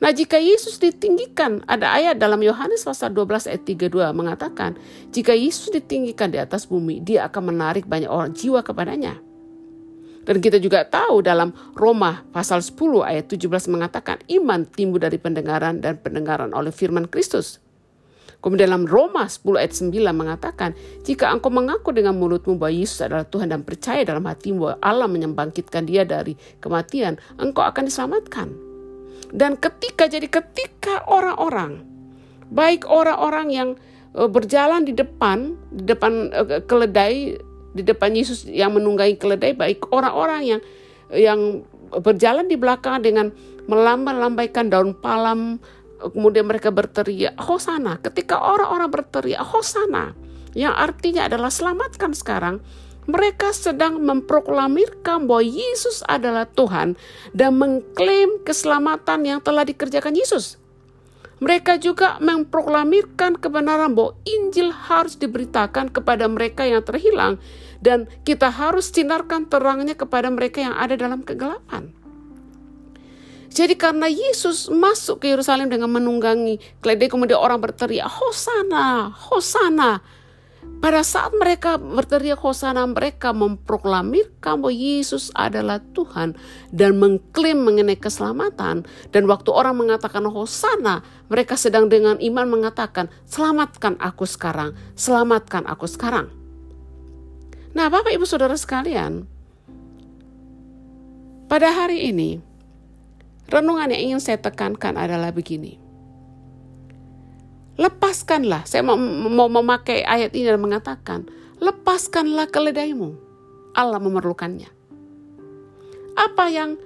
Nah 0.00 0.16
jika 0.16 0.40
Yesus 0.40 0.80
ditinggikan, 0.80 1.60
ada 1.68 1.92
ayat 1.92 2.16
dalam 2.16 2.40
Yohanes 2.40 2.88
pasal 2.88 3.12
12 3.12 3.52
ayat 3.52 3.62
32 3.68 4.16
mengatakan, 4.16 4.80
jika 5.12 5.36
Yesus 5.36 5.68
ditinggikan 5.68 6.32
di 6.32 6.40
atas 6.40 6.64
bumi, 6.64 7.04
dia 7.04 7.28
akan 7.28 7.52
menarik 7.52 7.84
banyak 7.84 8.08
orang 8.08 8.32
jiwa 8.32 8.64
kepadanya. 8.64 9.20
Dan 10.24 10.40
kita 10.40 10.56
juga 10.56 10.88
tahu 10.88 11.20
dalam 11.20 11.52
Roma 11.76 12.24
pasal 12.32 12.64
10 12.64 12.80
ayat 13.04 13.28
17 13.28 13.68
mengatakan 13.68 14.24
iman 14.40 14.64
timbul 14.64 15.00
dari 15.00 15.20
pendengaran 15.20 15.84
dan 15.84 16.00
pendengaran 16.00 16.56
oleh 16.56 16.72
firman 16.72 17.04
Kristus. 17.04 17.60
Kemudian 18.40 18.72
dalam 18.72 18.88
Roma 18.88 19.28
10 19.28 19.60
ayat 19.60 19.76
9 19.76 20.00
mengatakan, 20.16 20.72
jika 21.04 21.28
engkau 21.28 21.52
mengaku 21.52 21.92
dengan 21.92 22.16
mulutmu 22.16 22.56
bahwa 22.56 22.72
Yesus 22.72 23.04
adalah 23.04 23.28
Tuhan 23.28 23.52
dan 23.52 23.68
percaya 23.68 24.00
dalam 24.00 24.24
hatimu 24.24 24.56
bahwa 24.64 24.76
Allah 24.80 25.08
menyembangkitkan 25.12 25.84
dia 25.84 26.08
dari 26.08 26.40
kematian, 26.56 27.20
engkau 27.36 27.68
akan 27.68 27.84
diselamatkan. 27.84 28.69
Dan 29.30 29.60
ketika 29.60 30.08
jadi 30.08 30.26
ketika 30.26 31.04
orang-orang 31.06 31.84
baik 32.50 32.82
orang-orang 32.88 33.46
yang 33.52 33.68
uh, 34.16 34.26
berjalan 34.26 34.82
di 34.82 34.96
depan 34.96 35.54
di 35.70 35.86
depan 35.86 36.34
uh, 36.34 36.60
keledai 36.66 37.38
di 37.70 37.82
depan 37.86 38.10
Yesus 38.10 38.50
yang 38.50 38.74
menunggangi 38.74 39.14
keledai 39.14 39.54
baik 39.54 39.86
orang-orang 39.94 40.42
yang 40.42 40.60
yang 41.14 41.40
berjalan 42.02 42.50
di 42.50 42.58
belakang 42.58 43.02
dengan 43.02 43.30
melambai-lambaikan 43.70 44.66
daun 44.66 44.98
palam 44.98 45.62
kemudian 46.00 46.48
mereka 46.48 46.72
berteriak 46.72 47.36
hosana! 47.36 48.00
Ketika 48.00 48.40
orang-orang 48.40 48.88
berteriak 48.88 49.44
hosana! 49.44 50.16
Yang 50.56 50.74
artinya 50.74 51.22
adalah 51.30 51.52
selamatkan 51.52 52.10
sekarang 52.16 52.58
mereka 53.08 53.54
sedang 53.56 54.02
memproklamirkan 54.04 55.24
bahwa 55.24 55.44
Yesus 55.44 56.04
adalah 56.04 56.44
Tuhan 56.44 56.98
dan 57.32 57.56
mengklaim 57.56 58.42
keselamatan 58.44 59.24
yang 59.24 59.40
telah 59.40 59.64
dikerjakan 59.64 60.12
Yesus. 60.12 60.60
Mereka 61.40 61.80
juga 61.80 62.20
memproklamirkan 62.20 63.40
kebenaran 63.40 63.96
bahwa 63.96 64.12
Injil 64.28 64.76
harus 64.76 65.16
diberitakan 65.16 65.88
kepada 65.88 66.28
mereka 66.28 66.68
yang 66.68 66.84
terhilang 66.84 67.40
dan 67.80 68.12
kita 68.28 68.52
harus 68.52 68.92
sinarkan 68.92 69.48
terangnya 69.48 69.96
kepada 69.96 70.28
mereka 70.28 70.60
yang 70.60 70.76
ada 70.76 71.00
dalam 71.00 71.24
kegelapan. 71.24 71.96
Jadi 73.50 73.74
karena 73.74 74.06
Yesus 74.06 74.68
masuk 74.70 75.24
ke 75.24 75.32
Yerusalem 75.32 75.72
dengan 75.72 75.90
menunggangi 75.90 76.62
keledai 76.84 77.08
kemudian 77.10 77.40
orang 77.40 77.58
berteriak 77.58 78.06
Hosana, 78.06 79.10
Hosana 79.10 80.19
pada 80.80 81.04
saat 81.04 81.32
mereka 81.36 81.76
berteriak 81.76 82.40
Hosana, 82.40 82.84
mereka 82.88 83.36
memproklamirkan 83.36 84.64
bahwa 84.64 84.72
Yesus 84.72 85.28
adalah 85.36 85.80
Tuhan 85.92 86.36
dan 86.72 86.96
mengklaim 86.96 87.60
mengenai 87.64 88.00
keselamatan. 88.00 88.88
Dan 89.12 89.28
waktu 89.28 89.52
orang 89.52 89.76
mengatakan 89.76 90.24
Hosana, 90.28 91.04
mereka 91.32 91.56
sedang 91.56 91.88
dengan 91.88 92.16
iman 92.20 92.48
mengatakan, 92.48 93.12
selamatkan 93.28 93.96
aku 94.00 94.28
sekarang, 94.28 94.76
selamatkan 94.96 95.64
aku 95.64 95.88
sekarang. 95.88 96.32
Nah 97.72 97.88
Bapak 97.88 98.12
Ibu 98.12 98.28
Saudara 98.28 98.56
sekalian, 98.56 99.24
pada 101.48 101.72
hari 101.72 102.08
ini, 102.08 102.40
renungan 103.48 103.96
yang 103.96 104.12
ingin 104.12 104.20
saya 104.20 104.36
tekankan 104.40 104.96
adalah 104.96 105.32
begini 105.32 105.79
lepaskanlah. 107.80 108.68
Saya 108.68 108.84
mau, 108.84 109.00
mau 109.32 109.48
memakai 109.48 110.04
ayat 110.04 110.36
ini 110.36 110.52
dan 110.52 110.60
mengatakan, 110.60 111.24
lepaskanlah 111.56 112.52
keledaimu. 112.52 113.16
Allah 113.72 113.96
memerlukannya. 113.96 114.68
Apa 116.20 116.52
yang 116.52 116.76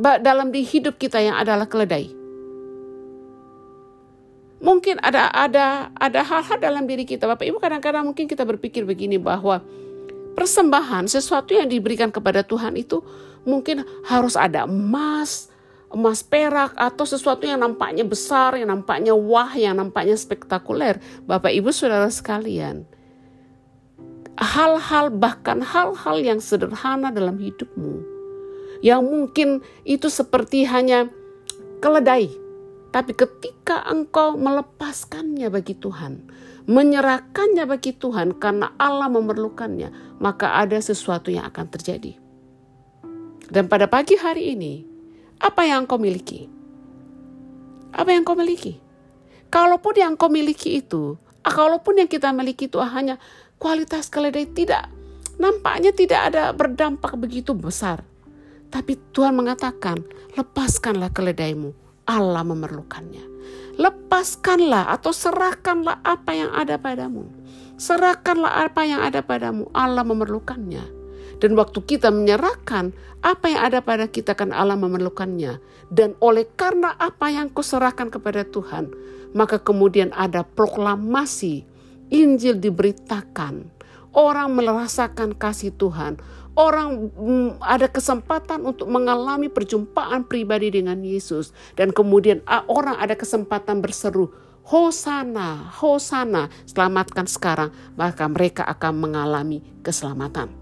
dalam 0.00 0.52
di 0.52 0.60
hidup 0.60 1.00
kita 1.00 1.24
yang 1.24 1.40
adalah 1.40 1.64
keledai? 1.64 2.12
Mungkin 4.60 5.00
ada 5.00 5.32
ada 5.32 5.88
ada 5.96 6.20
hal-hal 6.20 6.60
dalam 6.60 6.84
diri 6.84 7.08
kita, 7.08 7.24
Bapak 7.24 7.48
Ibu 7.48 7.56
kadang-kadang 7.64 8.04
mungkin 8.12 8.28
kita 8.28 8.44
berpikir 8.44 8.84
begini 8.84 9.16
bahwa 9.16 9.64
persembahan 10.36 11.08
sesuatu 11.08 11.56
yang 11.56 11.64
diberikan 11.64 12.12
kepada 12.12 12.44
Tuhan 12.44 12.76
itu 12.76 13.00
mungkin 13.48 13.88
harus 14.04 14.36
ada 14.36 14.68
emas, 14.68 15.49
emas 15.90 16.22
perak 16.22 16.78
atau 16.78 17.02
sesuatu 17.02 17.46
yang 17.46 17.60
nampaknya 17.60 18.06
besar, 18.06 18.54
yang 18.54 18.70
nampaknya 18.70 19.12
wah, 19.12 19.50
yang 19.58 19.74
nampaknya 19.78 20.14
spektakuler. 20.14 21.02
Bapak 21.26 21.50
Ibu 21.50 21.74
Saudara 21.74 22.06
sekalian, 22.08 22.86
hal-hal 24.38 25.10
bahkan 25.10 25.60
hal-hal 25.60 26.16
yang 26.22 26.38
sederhana 26.38 27.10
dalam 27.10 27.36
hidupmu 27.36 28.20
yang 28.80 29.04
mungkin 29.04 29.60
itu 29.84 30.08
seperti 30.08 30.64
hanya 30.64 31.08
keledai. 31.84 32.32
Tapi 32.90 33.14
ketika 33.14 33.86
engkau 33.86 34.34
melepaskannya 34.34 35.46
bagi 35.46 35.78
Tuhan, 35.78 36.26
menyerahkannya 36.66 37.64
bagi 37.70 37.94
Tuhan 37.94 38.34
karena 38.42 38.74
Allah 38.82 39.06
memerlukannya, 39.06 40.18
maka 40.18 40.58
ada 40.58 40.74
sesuatu 40.82 41.30
yang 41.30 41.46
akan 41.46 41.70
terjadi. 41.70 42.18
Dan 43.46 43.70
pada 43.70 43.86
pagi 43.86 44.18
hari 44.18 44.58
ini, 44.58 44.89
apa 45.40 45.64
yang 45.64 45.88
kau 45.88 45.96
miliki? 45.96 46.52
Apa 47.96 48.12
yang 48.12 48.28
kau 48.28 48.36
miliki? 48.36 48.76
Kalaupun 49.48 49.96
yang 49.96 50.12
kau 50.14 50.28
miliki 50.28 50.84
itu, 50.84 51.16
kalaupun 51.40 51.96
yang 51.96 52.08
kita 52.12 52.28
miliki 52.30 52.68
itu 52.68 52.76
hanya 52.76 53.16
kualitas 53.56 54.12
keledai 54.12 54.52
tidak, 54.52 54.92
nampaknya 55.40 55.96
tidak 55.96 56.20
ada 56.28 56.52
berdampak 56.52 57.16
begitu 57.16 57.56
besar. 57.56 58.04
Tapi 58.68 59.00
Tuhan 59.16 59.32
mengatakan, 59.32 60.04
lepaskanlah 60.36 61.08
keledaimu, 61.10 61.72
Allah 62.04 62.44
memerlukannya. 62.44 63.24
Lepaskanlah 63.80 64.92
atau 64.92 65.10
serahkanlah 65.10 66.04
apa 66.04 66.36
yang 66.36 66.52
ada 66.52 66.76
padamu. 66.76 67.26
Serahkanlah 67.80 68.68
apa 68.68 68.84
yang 68.84 69.00
ada 69.00 69.24
padamu, 69.24 69.72
Allah 69.72 70.04
memerlukannya. 70.04 70.99
Dan 71.40 71.56
waktu 71.56 71.80
kita 71.80 72.12
menyerahkan 72.12 72.92
apa 73.24 73.48
yang 73.48 73.60
ada 73.64 73.80
pada 73.80 74.04
kita 74.06 74.36
kan 74.36 74.52
Allah 74.52 74.76
memerlukannya. 74.76 75.56
Dan 75.88 76.14
oleh 76.20 76.44
karena 76.54 76.94
apa 77.00 77.32
yang 77.32 77.48
kau 77.48 77.64
serahkan 77.64 78.12
kepada 78.12 78.44
Tuhan, 78.44 78.92
maka 79.32 79.56
kemudian 79.58 80.12
ada 80.12 80.44
proklamasi 80.44 81.64
Injil 82.12 82.60
diberitakan. 82.60 83.72
Orang 84.10 84.58
merasakan 84.58 85.38
kasih 85.38 85.70
Tuhan. 85.78 86.18
Orang 86.58 87.14
mm, 87.14 87.62
ada 87.62 87.86
kesempatan 87.86 88.66
untuk 88.66 88.90
mengalami 88.90 89.46
perjumpaan 89.46 90.26
pribadi 90.26 90.68
dengan 90.74 90.98
Yesus. 91.00 91.54
Dan 91.78 91.94
kemudian 91.94 92.42
orang 92.66 92.98
ada 92.98 93.14
kesempatan 93.14 93.78
berseru, 93.78 94.34
Hosana, 94.66 95.70
Hosana, 95.78 96.50
selamatkan 96.66 97.30
sekarang, 97.30 97.70
maka 97.94 98.26
mereka 98.26 98.66
akan 98.66 98.98
mengalami 98.98 99.62
keselamatan. 99.86 100.59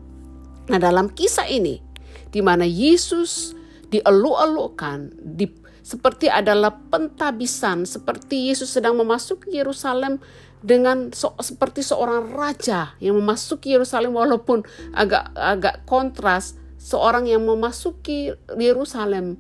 Nah 0.69 0.79
dalam 0.81 1.09
kisah 1.13 1.49
ini, 1.49 1.81
di 2.29 2.41
mana 2.45 2.69
Yesus 2.69 3.57
dieluk-elukkan, 3.89 5.17
di, 5.25 5.49
seperti 5.81 6.29
adalah 6.29 6.77
pentabisan, 6.93 7.89
seperti 7.89 8.53
Yesus 8.53 8.77
sedang 8.77 9.01
memasuki 9.01 9.57
Yerusalem 9.57 10.21
dengan 10.61 11.15
so, 11.17 11.33
seperti 11.41 11.81
seorang 11.81 12.35
raja 12.37 12.93
yang 13.01 13.17
memasuki 13.17 13.73
Yerusalem 13.73 14.13
walaupun 14.13 14.67
agak 14.93 15.31
agak 15.33 15.87
kontras 15.87 16.59
seorang 16.77 17.31
yang 17.31 17.47
memasuki 17.47 18.35
Yerusalem 18.59 19.39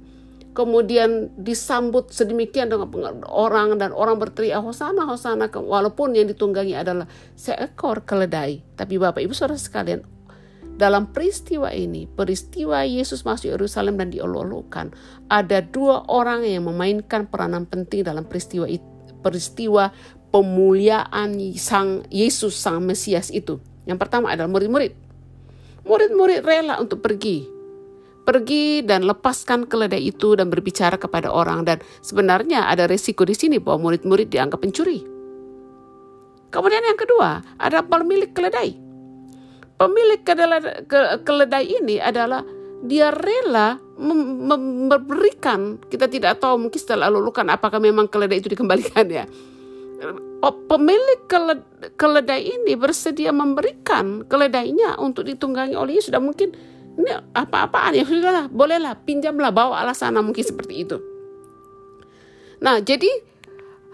kemudian 0.54 1.30
disambut 1.38 2.10
sedemikian 2.10 2.66
dengan 2.66 3.22
orang 3.30 3.78
dan 3.78 3.94
orang 3.94 4.18
berteriak 4.18 4.58
hosana 4.58 5.06
hosana 5.06 5.46
walaupun 5.50 6.18
yang 6.18 6.26
ditunggangi 6.26 6.74
adalah 6.74 7.06
seekor 7.38 8.02
keledai. 8.02 8.66
Tapi 8.74 8.98
Bapak 8.98 9.22
Ibu 9.22 9.34
Saudara 9.38 9.54
sekalian 9.54 10.02
dalam 10.78 11.10
peristiwa 11.10 11.74
ini, 11.74 12.06
peristiwa 12.06 12.86
Yesus 12.86 13.26
masuk 13.26 13.50
Yerusalem 13.50 13.98
dan 13.98 14.14
diolok-olokkan, 14.14 14.94
ada 15.26 15.58
dua 15.58 16.06
orang 16.06 16.46
yang 16.46 16.70
memainkan 16.70 17.26
peranan 17.26 17.66
penting 17.66 18.06
dalam 18.06 18.22
peristiwa 18.22 18.70
peristiwa 19.18 19.90
pemuliaan 20.30 21.34
sang 21.58 22.06
Yesus 22.14 22.54
sang 22.54 22.86
Mesias 22.86 23.34
itu. 23.34 23.58
Yang 23.90 23.98
pertama 24.06 24.30
adalah 24.30 24.46
murid-murid. 24.46 24.94
Murid-murid 25.82 26.46
rela 26.46 26.78
untuk 26.78 27.02
pergi. 27.02 27.42
Pergi 28.22 28.86
dan 28.86 29.02
lepaskan 29.02 29.66
keledai 29.66 30.14
itu 30.14 30.38
dan 30.38 30.46
berbicara 30.46 30.94
kepada 30.94 31.32
orang 31.34 31.66
dan 31.66 31.82
sebenarnya 32.06 32.70
ada 32.70 32.86
resiko 32.86 33.26
di 33.26 33.34
sini 33.34 33.58
bahwa 33.58 33.90
murid-murid 33.90 34.30
dianggap 34.30 34.62
pencuri. 34.62 35.02
Kemudian 36.54 36.86
yang 36.86 37.00
kedua, 37.00 37.42
ada 37.58 37.82
pemilik 37.82 38.30
keledai 38.30 38.87
pemilik 39.78 40.20
keledai, 40.26 40.84
keledai 41.22 41.64
ini 41.64 41.96
adalah 42.02 42.42
dia 42.82 43.10
rela 43.10 43.78
memberikan 43.98 45.82
kita 45.90 46.06
tidak 46.06 46.38
tahu 46.38 46.66
mungkin 46.68 46.78
setelah 46.78 47.10
lulukan 47.10 47.42
apakah 47.50 47.82
memang 47.82 48.06
keledai 48.06 48.38
itu 48.38 48.50
dikembalikan 48.54 49.06
ya. 49.10 49.26
Oh, 50.38 50.54
pemilik 50.70 51.26
keledai 51.98 52.42
ini 52.46 52.78
bersedia 52.78 53.34
memberikan 53.34 54.22
keledainya 54.30 54.94
untuk 55.02 55.26
ditunggangi 55.26 55.74
oleh 55.74 55.98
Yesus 55.98 56.14
dan 56.14 56.22
mungkin 56.22 56.54
ini 56.94 57.10
apa-apaan 57.34 57.98
ya? 57.98 58.06
Sudahlah 58.06 58.46
bolehlah 58.46 58.94
pinjamlah 59.02 59.50
bawa 59.50 59.82
alasana 59.82 60.22
mungkin 60.22 60.46
seperti 60.46 60.86
itu. 60.86 61.02
Nah 62.62 62.78
jadi 62.78 63.10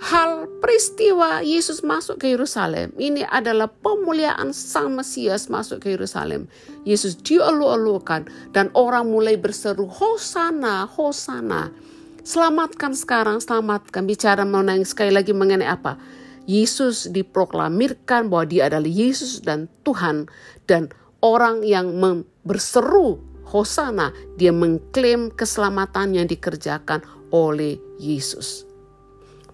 hal 0.04 0.44
peristiwa 0.60 1.40
Yesus 1.40 1.80
masuk 1.80 2.20
ke 2.20 2.36
Yerusalem 2.36 2.92
ini 3.00 3.24
adalah 3.24 3.72
pemuliaan 3.72 4.52
Sang 4.52 4.92
Mesias 4.92 5.48
masuk 5.48 5.80
ke 5.80 5.96
Yerusalem. 5.96 6.44
Yesus 6.84 7.16
dielu-elukan 7.24 8.28
dan 8.52 8.68
orang 8.76 9.08
mulai 9.08 9.40
berseru 9.40 9.88
Hosana, 9.88 10.84
Hosana. 10.84 11.72
Selamatkan 12.20 12.92
sekarang, 12.92 13.40
selamatkan. 13.40 14.04
Bicara 14.04 14.44
mengenai 14.44 14.84
sekali 14.84 15.12
lagi 15.12 15.32
mengenai 15.32 15.68
apa? 15.68 15.96
Yesus 16.44 17.08
diproklamirkan 17.08 18.28
bahwa 18.28 18.44
dia 18.44 18.68
adalah 18.68 18.88
Yesus 18.88 19.40
dan 19.40 19.72
Tuhan 19.88 20.28
dan 20.68 20.92
orang 21.24 21.64
yang 21.64 21.96
berseru 22.44 23.16
Hosana, 23.48 24.12
dia 24.36 24.52
mengklaim 24.52 25.32
keselamatan 25.32 26.12
yang 26.16 26.28
dikerjakan 26.28 27.00
oleh 27.32 27.80
Yesus. 27.96 28.73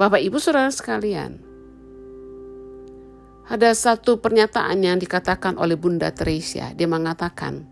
Bapak 0.01 0.25
Ibu 0.25 0.41
Saudara 0.41 0.73
sekalian, 0.73 1.37
ada 3.53 3.69
satu 3.77 4.17
pernyataan 4.17 4.81
yang 4.81 4.97
dikatakan 4.97 5.61
oleh 5.61 5.77
Bunda 5.77 6.09
Teresia. 6.09 6.73
Dia 6.73 6.89
mengatakan, 6.89 7.69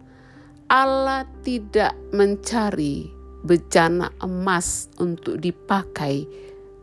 Allah 0.69 1.25
tidak 1.41 1.97
mencari 2.13 3.09
bejana 3.41 4.13
emas 4.21 4.93
untuk 5.01 5.41
dipakai 5.41 6.29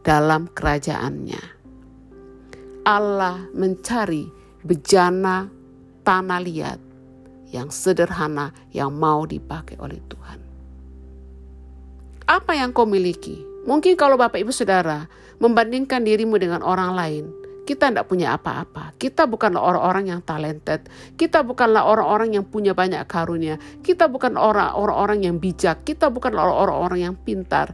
dalam 0.02 0.50
kerajaannya. 0.50 1.44
Allah 2.90 3.46
mencari 3.54 4.26
bejana 4.66 5.46
tanah 6.02 6.42
liat 6.42 6.82
yang 7.54 7.70
sederhana 7.70 8.50
yang 8.74 8.90
mau 8.90 9.30
dipakai 9.30 9.78
oleh 9.78 10.02
Tuhan. 10.10 10.40
Apa 12.34 12.58
yang 12.58 12.74
kau 12.74 12.90
miliki? 12.90 13.55
Mungkin 13.66 13.98
kalau 13.98 14.14
Bapak 14.16 14.38
Ibu 14.38 14.54
Saudara 14.54 15.10
membandingkan 15.42 16.06
dirimu 16.06 16.38
dengan 16.38 16.62
orang 16.62 16.94
lain, 16.94 17.26
kita 17.66 17.90
tidak 17.90 18.06
punya 18.06 18.38
apa-apa. 18.38 18.94
Kita 19.02 19.26
bukanlah 19.26 19.58
orang-orang 19.58 20.14
yang 20.14 20.22
talented. 20.22 20.86
Kita 21.18 21.42
bukanlah 21.42 21.90
orang-orang 21.90 22.38
yang 22.38 22.46
punya 22.46 22.78
banyak 22.78 23.02
karunia. 23.10 23.58
Kita 23.82 24.06
bukan 24.06 24.38
orang-orang 24.38 25.26
yang 25.26 25.42
bijak. 25.42 25.82
Kita 25.82 26.14
bukanlah 26.14 26.46
orang-orang 26.46 27.10
yang 27.10 27.16
pintar. 27.18 27.74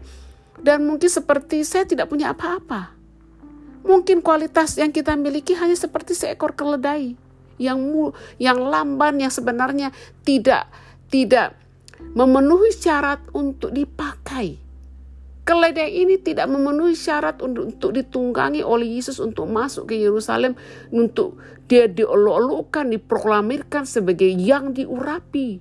Dan 0.55 0.87
mungkin 0.87 1.11
seperti 1.11 1.67
saya 1.67 1.83
tidak 1.83 2.07
punya 2.07 2.31
apa-apa. 2.31 2.95
Mungkin 3.83 4.23
kualitas 4.23 4.79
yang 4.79 4.95
kita 4.95 5.19
miliki 5.19 5.59
hanya 5.59 5.75
seperti 5.75 6.15
seekor 6.15 6.55
keledai 6.55 7.17
yang 7.59 7.77
yang 8.39 8.57
lamban 8.57 9.19
yang 9.19 9.33
sebenarnya 9.33 9.89
tidak 10.21 10.69
tidak 11.11 11.57
memenuhi 12.13 12.69
syarat 12.73 13.21
untuk 13.33 13.73
dipakai 13.73 14.60
Keledai 15.51 16.07
ini 16.07 16.15
tidak 16.15 16.47
memenuhi 16.47 16.95
syarat 16.95 17.43
untuk, 17.43 17.75
untuk 17.75 17.91
ditunggangi 17.91 18.63
oleh 18.63 18.95
Yesus 18.95 19.19
untuk 19.19 19.51
masuk 19.51 19.91
ke 19.91 19.99
Yerusalem, 19.99 20.55
untuk 20.95 21.43
dia 21.67 21.91
diolok-olokkan, 21.91 22.87
diproklamirkan 22.87 23.83
sebagai 23.83 24.31
yang 24.31 24.71
diurapi. 24.71 25.59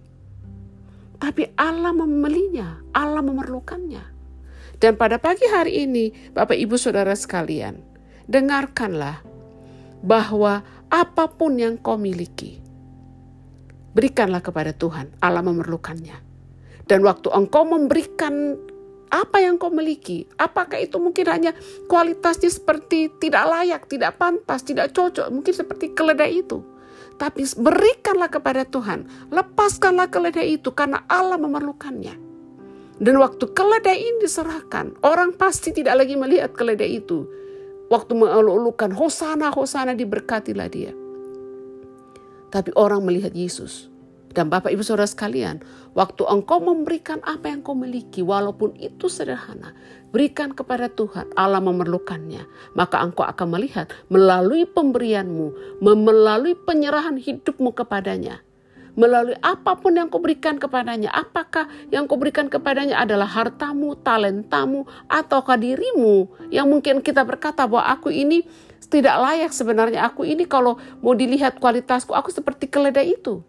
Tapi 1.19 1.43
Allah 1.59 1.91
membelinya, 1.91 2.79
Allah 2.95 3.19
memerlukannya. 3.19 4.05
Dan 4.79 4.95
pada 4.95 5.19
pagi 5.19 5.51
hari 5.51 5.83
ini, 5.91 6.15
Bapak 6.39 6.55
Ibu 6.55 6.79
Saudara 6.79 7.19
sekalian, 7.19 7.83
dengarkanlah 8.31 9.27
bahwa 10.07 10.63
apa 10.87 11.27
pun 11.35 11.59
yang 11.59 11.75
kau 11.83 11.99
miliki, 11.99 12.63
berikanlah 13.91 14.39
kepada 14.39 14.71
Tuhan, 14.71 15.19
Allah 15.19 15.43
memerlukannya. 15.43 16.15
Dan 16.87 17.03
waktu 17.03 17.27
engkau 17.35 17.67
memberikan 17.67 18.55
apa 19.11 19.43
yang 19.43 19.59
kau 19.59 19.75
miliki? 19.75 20.25
Apakah 20.39 20.79
itu 20.79 21.03
mungkin 21.03 21.27
hanya 21.27 21.53
kualitasnya 21.91 22.47
seperti 22.47 23.11
tidak 23.19 23.45
layak, 23.51 23.83
tidak 23.91 24.15
pantas, 24.17 24.63
tidak 24.63 24.95
cocok, 24.95 25.27
mungkin 25.35 25.51
seperti 25.51 25.91
keledai 25.91 26.47
itu. 26.47 26.63
Tapi 27.19 27.45
berikanlah 27.59 28.31
kepada 28.31 28.65
Tuhan, 28.65 29.29
lepaskanlah 29.29 30.09
keledai 30.09 30.57
itu 30.57 30.73
karena 30.73 31.05
Allah 31.11 31.37
memerlukannya. 31.37 32.17
Dan 32.97 33.19
waktu 33.19 33.51
keledai 33.51 33.99
ini 33.99 34.19
diserahkan, 34.25 34.97
orang 35.05 35.35
pasti 35.35 35.75
tidak 35.75 36.07
lagi 36.07 36.15
melihat 36.15 36.55
keledai 36.55 37.03
itu. 37.03 37.27
Waktu 37.91 38.15
mengeluhkan 38.15 38.95
Hosana, 38.95 39.51
Hosana 39.51 39.99
diberkatilah 39.99 40.69
dia. 40.71 40.95
Tapi 42.55 42.71
orang 42.79 43.03
melihat 43.03 43.35
Yesus 43.35 43.90
dan 44.31 44.47
Bapak 44.47 44.71
Ibu 44.71 44.87
Saudara 44.87 45.11
sekalian, 45.11 45.59
waktu 45.99 46.23
engkau 46.23 46.63
memberikan 46.63 47.19
apa 47.27 47.51
yang 47.51 47.67
kau 47.67 47.75
miliki, 47.75 48.23
walaupun 48.23 48.79
itu 48.79 49.11
sederhana, 49.11 49.75
berikan 50.15 50.55
kepada 50.55 50.87
Tuhan, 50.87 51.35
Allah 51.35 51.59
memerlukannya. 51.59 52.47
Maka 52.79 53.03
engkau 53.03 53.27
akan 53.27 53.59
melihat 53.59 53.91
melalui 54.07 54.71
pemberianmu, 54.71 55.83
melalui 55.83 56.55
penyerahan 56.55 57.19
hidupmu 57.19 57.75
kepadanya, 57.75 58.39
melalui 58.95 59.35
apa 59.43 59.75
pun 59.75 59.99
yang 59.99 60.07
kau 60.07 60.23
berikan 60.23 60.63
kepadanya. 60.63 61.11
Apakah 61.11 61.67
yang 61.91 62.07
kau 62.07 62.15
berikan 62.15 62.47
kepadanya 62.47 63.03
adalah 63.03 63.27
hartamu, 63.27 63.99
talentamu, 63.99 64.87
ataukah 65.11 65.59
dirimu 65.59 66.31
yang 66.55 66.71
mungkin 66.71 67.03
kita 67.03 67.27
berkata 67.27 67.67
bahwa 67.67 67.83
aku 67.99 68.15
ini 68.15 68.47
tidak 68.87 69.19
layak 69.19 69.51
sebenarnya. 69.51 70.07
Aku 70.07 70.23
ini 70.23 70.47
kalau 70.47 70.79
mau 71.03 71.19
dilihat 71.19 71.59
kualitasku, 71.59 72.15
aku 72.15 72.31
seperti 72.31 72.71
keledai 72.71 73.19
itu. 73.19 73.43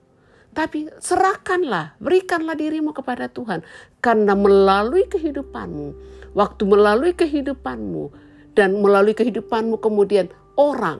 Tapi 0.51 0.91
serahkanlah, 0.99 1.95
berikanlah 2.03 2.59
dirimu 2.59 2.91
kepada 2.91 3.31
Tuhan. 3.31 3.63
Karena 4.03 4.35
melalui 4.35 5.07
kehidupanmu, 5.07 5.87
waktu 6.35 6.63
melalui 6.67 7.15
kehidupanmu, 7.15 8.11
dan 8.51 8.83
melalui 8.83 9.15
kehidupanmu 9.15 9.79
kemudian 9.79 10.27
orang 10.59 10.99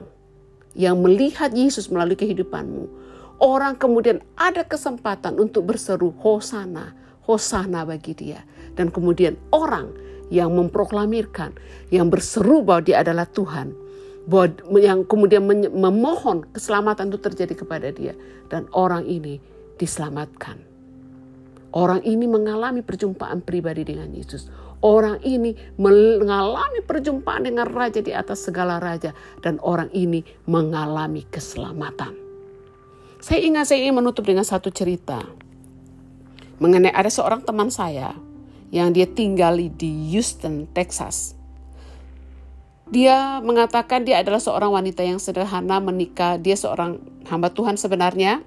yang 0.72 1.04
melihat 1.04 1.52
Yesus 1.52 1.92
melalui 1.92 2.16
kehidupanmu, 2.16 2.88
orang 3.44 3.76
kemudian 3.76 4.24
ada 4.40 4.64
kesempatan 4.64 5.36
untuk 5.36 5.68
berseru 5.68 6.16
Hosana, 6.16 6.96
Hosana 7.28 7.84
bagi 7.84 8.16
dia. 8.16 8.40
Dan 8.72 8.88
kemudian 8.88 9.36
orang 9.52 9.92
yang 10.32 10.56
memproklamirkan, 10.56 11.52
yang 11.92 12.08
berseru 12.08 12.64
bahwa 12.64 12.88
dia 12.88 13.04
adalah 13.04 13.28
Tuhan, 13.28 13.76
yang 14.78 15.02
kemudian 15.06 15.42
memohon 15.72 16.46
keselamatan 16.54 17.10
itu 17.10 17.18
terjadi 17.18 17.54
kepada 17.58 17.88
dia 17.90 18.14
dan 18.46 18.70
orang 18.70 19.02
ini 19.06 19.42
diselamatkan. 19.80 20.62
Orang 21.72 22.04
ini 22.04 22.28
mengalami 22.28 22.84
perjumpaan 22.84 23.40
pribadi 23.40 23.82
dengan 23.82 24.12
Yesus. 24.12 24.46
Orang 24.82 25.22
ini 25.24 25.56
mengalami 25.80 26.84
perjumpaan 26.84 27.48
dengan 27.48 27.64
raja 27.70 28.02
di 28.04 28.12
atas 28.12 28.44
segala 28.44 28.76
raja 28.76 29.16
dan 29.40 29.56
orang 29.64 29.88
ini 29.94 30.20
mengalami 30.44 31.24
keselamatan. 31.32 32.12
Saya 33.22 33.40
ingat 33.46 33.70
saya 33.70 33.86
ingin 33.86 34.02
menutup 34.02 34.26
dengan 34.26 34.42
satu 34.42 34.68
cerita 34.74 35.22
mengenai 36.58 36.94
ada 36.94 37.10
seorang 37.10 37.42
teman 37.42 37.70
saya 37.70 38.14
yang 38.74 38.94
dia 38.94 39.06
tinggal 39.06 39.58
di 39.58 40.14
Houston, 40.14 40.70
Texas. 40.70 41.38
Dia 42.92 43.40
mengatakan 43.40 44.04
dia 44.04 44.20
adalah 44.20 44.36
seorang 44.36 44.68
wanita 44.76 45.00
yang 45.00 45.16
sederhana 45.16 45.80
menikah. 45.80 46.36
Dia 46.36 46.52
seorang 46.60 47.00
hamba 47.24 47.48
Tuhan 47.48 47.80
sebenarnya. 47.80 48.44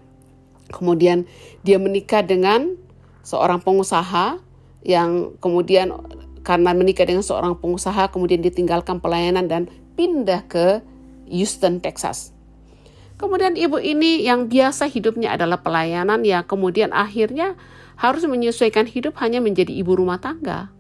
Kemudian 0.70 1.26
dia 1.66 1.82
menikah 1.82 2.22
dengan 2.22 2.78
seorang 3.26 3.58
pengusaha 3.66 4.38
yang 4.86 5.34
kemudian 5.42 5.98
karena 6.46 6.78
menikah 6.78 7.10
dengan 7.10 7.26
seorang 7.26 7.58
pengusaha 7.58 8.14
kemudian 8.14 8.46
ditinggalkan 8.46 9.02
pelayanan 9.02 9.50
dan 9.50 9.66
pindah 9.98 10.46
ke 10.46 10.86
Houston, 11.26 11.82
Texas. 11.82 12.30
Kemudian 13.18 13.58
ibu 13.58 13.82
ini 13.82 14.22
yang 14.22 14.46
biasa 14.46 14.86
hidupnya 14.86 15.34
adalah 15.34 15.66
pelayanan 15.66 16.22
ya 16.22 16.46
kemudian 16.46 16.94
akhirnya 16.94 17.58
harus 17.98 18.30
menyesuaikan 18.30 18.86
hidup 18.86 19.18
hanya 19.26 19.42
menjadi 19.42 19.74
ibu 19.74 19.98
rumah 19.98 20.22
tangga. 20.22 20.75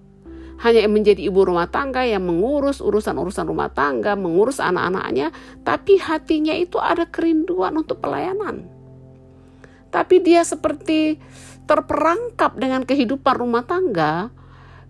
Hanya 0.55 0.87
menjadi 0.87 1.27
ibu 1.27 1.43
rumah 1.43 1.67
tangga 1.67 2.07
yang 2.07 2.23
mengurus 2.23 2.79
urusan-urusan 2.79 3.43
rumah 3.43 3.67
tangga, 3.75 4.15
mengurus 4.15 4.63
anak-anaknya, 4.63 5.35
tapi 5.67 5.99
hatinya 5.99 6.55
itu 6.55 6.79
ada 6.79 7.03
kerinduan 7.11 7.75
untuk 7.75 7.99
pelayanan. 7.99 8.63
Tapi 9.91 10.23
dia 10.23 10.47
seperti 10.47 11.19
terperangkap 11.67 12.55
dengan 12.55 12.87
kehidupan 12.87 13.35
rumah 13.35 13.67
tangga, 13.67 14.31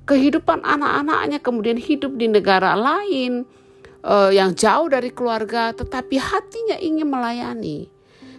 kehidupan 0.06 0.62
anak-anaknya 0.62 1.42
kemudian 1.42 1.82
hidup 1.82 2.14
di 2.14 2.30
negara 2.30 2.78
lain 2.78 3.50
uh, 4.06 4.30
yang 4.30 4.54
jauh 4.54 4.86
dari 4.86 5.10
keluarga, 5.10 5.74
tetapi 5.74 6.22
hatinya 6.22 6.78
ingin 6.78 7.10
melayani. 7.10 7.90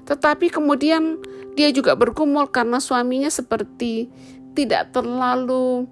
Tetapi 0.07 0.55
kemudian 0.55 1.19
dia 1.59 1.75
juga 1.75 1.99
bergumul 1.99 2.47
karena 2.55 2.79
suaminya 2.79 3.27
seperti 3.27 4.07
tidak 4.55 4.95
terlalu 4.95 5.91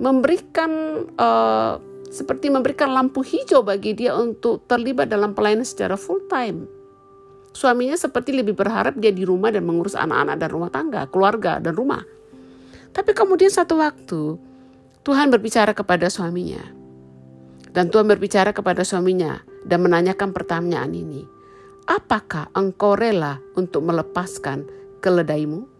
memberikan 0.00 0.70
uh, 1.16 1.76
seperti 2.12 2.52
memberikan 2.52 2.92
lampu 2.92 3.24
hijau 3.24 3.64
bagi 3.64 3.96
dia 3.96 4.12
untuk 4.12 4.68
terlibat 4.68 5.08
dalam 5.08 5.32
pelayanan 5.32 5.64
secara 5.64 5.96
full 5.96 6.20
time. 6.28 6.68
Suaminya 7.52 7.96
seperti 7.96 8.36
lebih 8.36 8.52
berharap 8.56 8.96
dia 9.00 9.12
di 9.12 9.24
rumah 9.24 9.48
dan 9.52 9.64
mengurus 9.64 9.96
anak-anak 9.96 10.36
dan 10.40 10.48
rumah 10.52 10.70
tangga, 10.72 11.02
keluarga 11.08 11.60
dan 11.60 11.72
rumah. 11.72 12.04
Tapi 12.92 13.16
kemudian 13.16 13.48
satu 13.48 13.80
waktu 13.80 14.36
Tuhan 15.00 15.32
berbicara 15.32 15.72
kepada 15.72 16.12
suaminya. 16.12 16.60
Dan 17.72 17.88
Tuhan 17.88 18.04
berbicara 18.04 18.52
kepada 18.52 18.84
suaminya 18.84 19.40
dan 19.64 19.80
menanyakan 19.80 20.36
pertanyaan 20.36 20.92
ini. 20.92 21.24
Apakah 21.88 22.52
engkau 22.52 22.92
rela 22.92 23.40
untuk 23.56 23.88
melepaskan 23.88 24.68
keledaimu? 25.00 25.71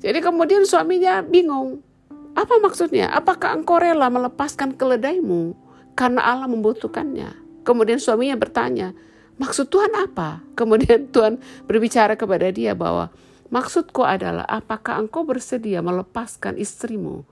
Jadi 0.00 0.18
kemudian 0.24 0.64
suaminya 0.64 1.20
bingung. 1.20 1.84
Apa 2.32 2.56
maksudnya? 2.56 3.12
Apakah 3.12 3.52
engkau 3.52 3.76
rela 3.76 4.08
melepaskan 4.08 4.72
keledaimu 4.72 5.52
karena 5.92 6.24
Allah 6.24 6.48
membutuhkannya? 6.48 7.36
Kemudian 7.60 8.00
suaminya 8.00 8.40
bertanya, 8.40 8.96
maksud 9.36 9.68
Tuhan 9.68 9.92
apa? 9.92 10.40
Kemudian 10.56 11.12
Tuhan 11.12 11.36
berbicara 11.68 12.16
kepada 12.16 12.48
dia 12.48 12.72
bahwa 12.72 13.12
maksudku 13.52 14.00
adalah 14.00 14.48
apakah 14.48 14.96
engkau 14.96 15.28
bersedia 15.28 15.84
melepaskan 15.84 16.56
istrimu 16.56 17.28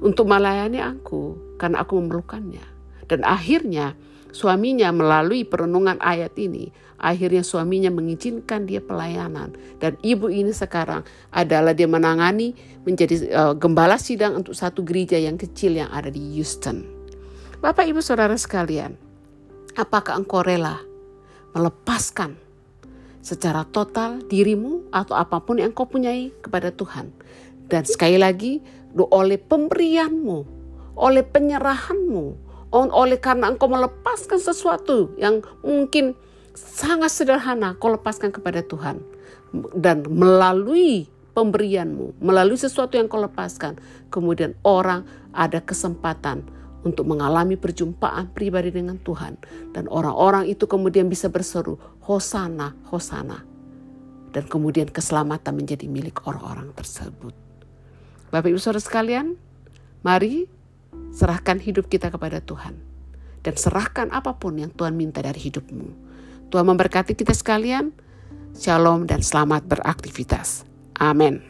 untuk 0.00 0.24
melayani 0.24 0.80
aku 0.80 1.36
karena 1.60 1.84
aku 1.84 2.00
memerlukannya. 2.00 2.77
Dan 3.08 3.24
akhirnya 3.24 3.96
suaminya 4.30 4.92
melalui 4.92 5.42
perenungan 5.48 5.96
ayat 6.04 6.36
ini, 6.36 6.68
akhirnya 7.00 7.40
suaminya 7.40 7.88
mengizinkan 7.88 8.68
dia 8.68 8.84
pelayanan. 8.84 9.56
Dan 9.80 9.96
ibu 10.04 10.28
ini 10.28 10.52
sekarang 10.52 11.02
adalah 11.32 11.72
dia 11.72 11.88
menangani 11.88 12.52
menjadi 12.84 13.16
uh, 13.32 13.54
gembala 13.56 13.96
sidang 13.96 14.44
untuk 14.44 14.52
satu 14.52 14.84
gereja 14.84 15.16
yang 15.16 15.40
kecil 15.40 15.74
yang 15.78 15.88
ada 15.88 16.12
di 16.12 16.20
Houston. 16.36 16.84
Bapak 17.58 17.90
ibu 17.90 17.98
saudara 17.98 18.36
sekalian, 18.38 18.94
apakah 19.74 20.14
engkau 20.14 20.46
rela 20.46 20.78
melepaskan 21.56 22.38
secara 23.18 23.66
total 23.66 24.22
dirimu 24.30 24.86
atau 24.94 25.18
apa 25.18 25.42
pun 25.42 25.58
yang 25.58 25.74
kau 25.74 25.88
punyai 25.88 26.30
kepada 26.38 26.70
Tuhan? 26.70 27.10
Dan 27.68 27.82
sekali 27.84 28.16
lagi, 28.16 28.62
oleh 28.96 29.36
pemberianmu, 29.36 30.38
oleh 30.96 31.20
penyerahanmu, 31.26 32.47
oleh 32.72 33.16
karena 33.16 33.48
engkau 33.48 33.68
melepaskan 33.68 34.40
sesuatu 34.40 35.16
yang 35.16 35.40
mungkin 35.64 36.12
sangat 36.52 37.12
sederhana, 37.14 37.78
kau 37.78 37.92
lepaskan 37.92 38.34
kepada 38.34 38.60
Tuhan. 38.60 39.00
Dan 39.72 40.04
melalui 40.04 41.08
pemberianmu, 41.32 42.20
melalui 42.20 42.58
sesuatu 42.58 42.98
yang 42.98 43.06
kau 43.06 43.22
lepaskan, 43.22 43.78
kemudian 44.12 44.52
orang 44.66 45.06
ada 45.32 45.62
kesempatan 45.62 46.44
untuk 46.82 47.08
mengalami 47.08 47.54
perjumpaan 47.54 48.30
pribadi 48.34 48.74
dengan 48.74 48.98
Tuhan. 49.00 49.38
Dan 49.72 49.86
orang-orang 49.88 50.50
itu 50.50 50.68
kemudian 50.68 51.06
bisa 51.06 51.30
berseru, 51.32 51.78
Hosana, 52.04 52.74
Hosana. 52.90 53.42
Dan 54.28 54.44
kemudian 54.44 54.92
keselamatan 54.92 55.56
menjadi 55.56 55.88
milik 55.88 56.20
orang-orang 56.28 56.70
tersebut. 56.76 57.32
Bapak 58.28 58.52
Ibu 58.52 58.60
Saudara 58.60 58.84
sekalian, 58.84 59.40
mari 60.04 60.57
serahkan 61.14 61.56
hidup 61.62 61.88
kita 61.88 62.12
kepada 62.12 62.44
Tuhan. 62.44 62.76
Dan 63.40 63.54
serahkan 63.56 64.12
apa 64.12 64.36
pun 64.36 64.60
yang 64.60 64.68
Tuhan 64.74 64.92
minta 64.98 65.24
dari 65.24 65.40
hidupmu. 65.40 65.88
Tuhan 66.52 66.64
memberkati 66.68 67.16
kita 67.16 67.32
sekalian. 67.32 67.94
Shalom 68.52 69.08
dan 69.08 69.24
selamat 69.24 69.64
beraktivitas. 69.64 70.68
Amin. 70.98 71.47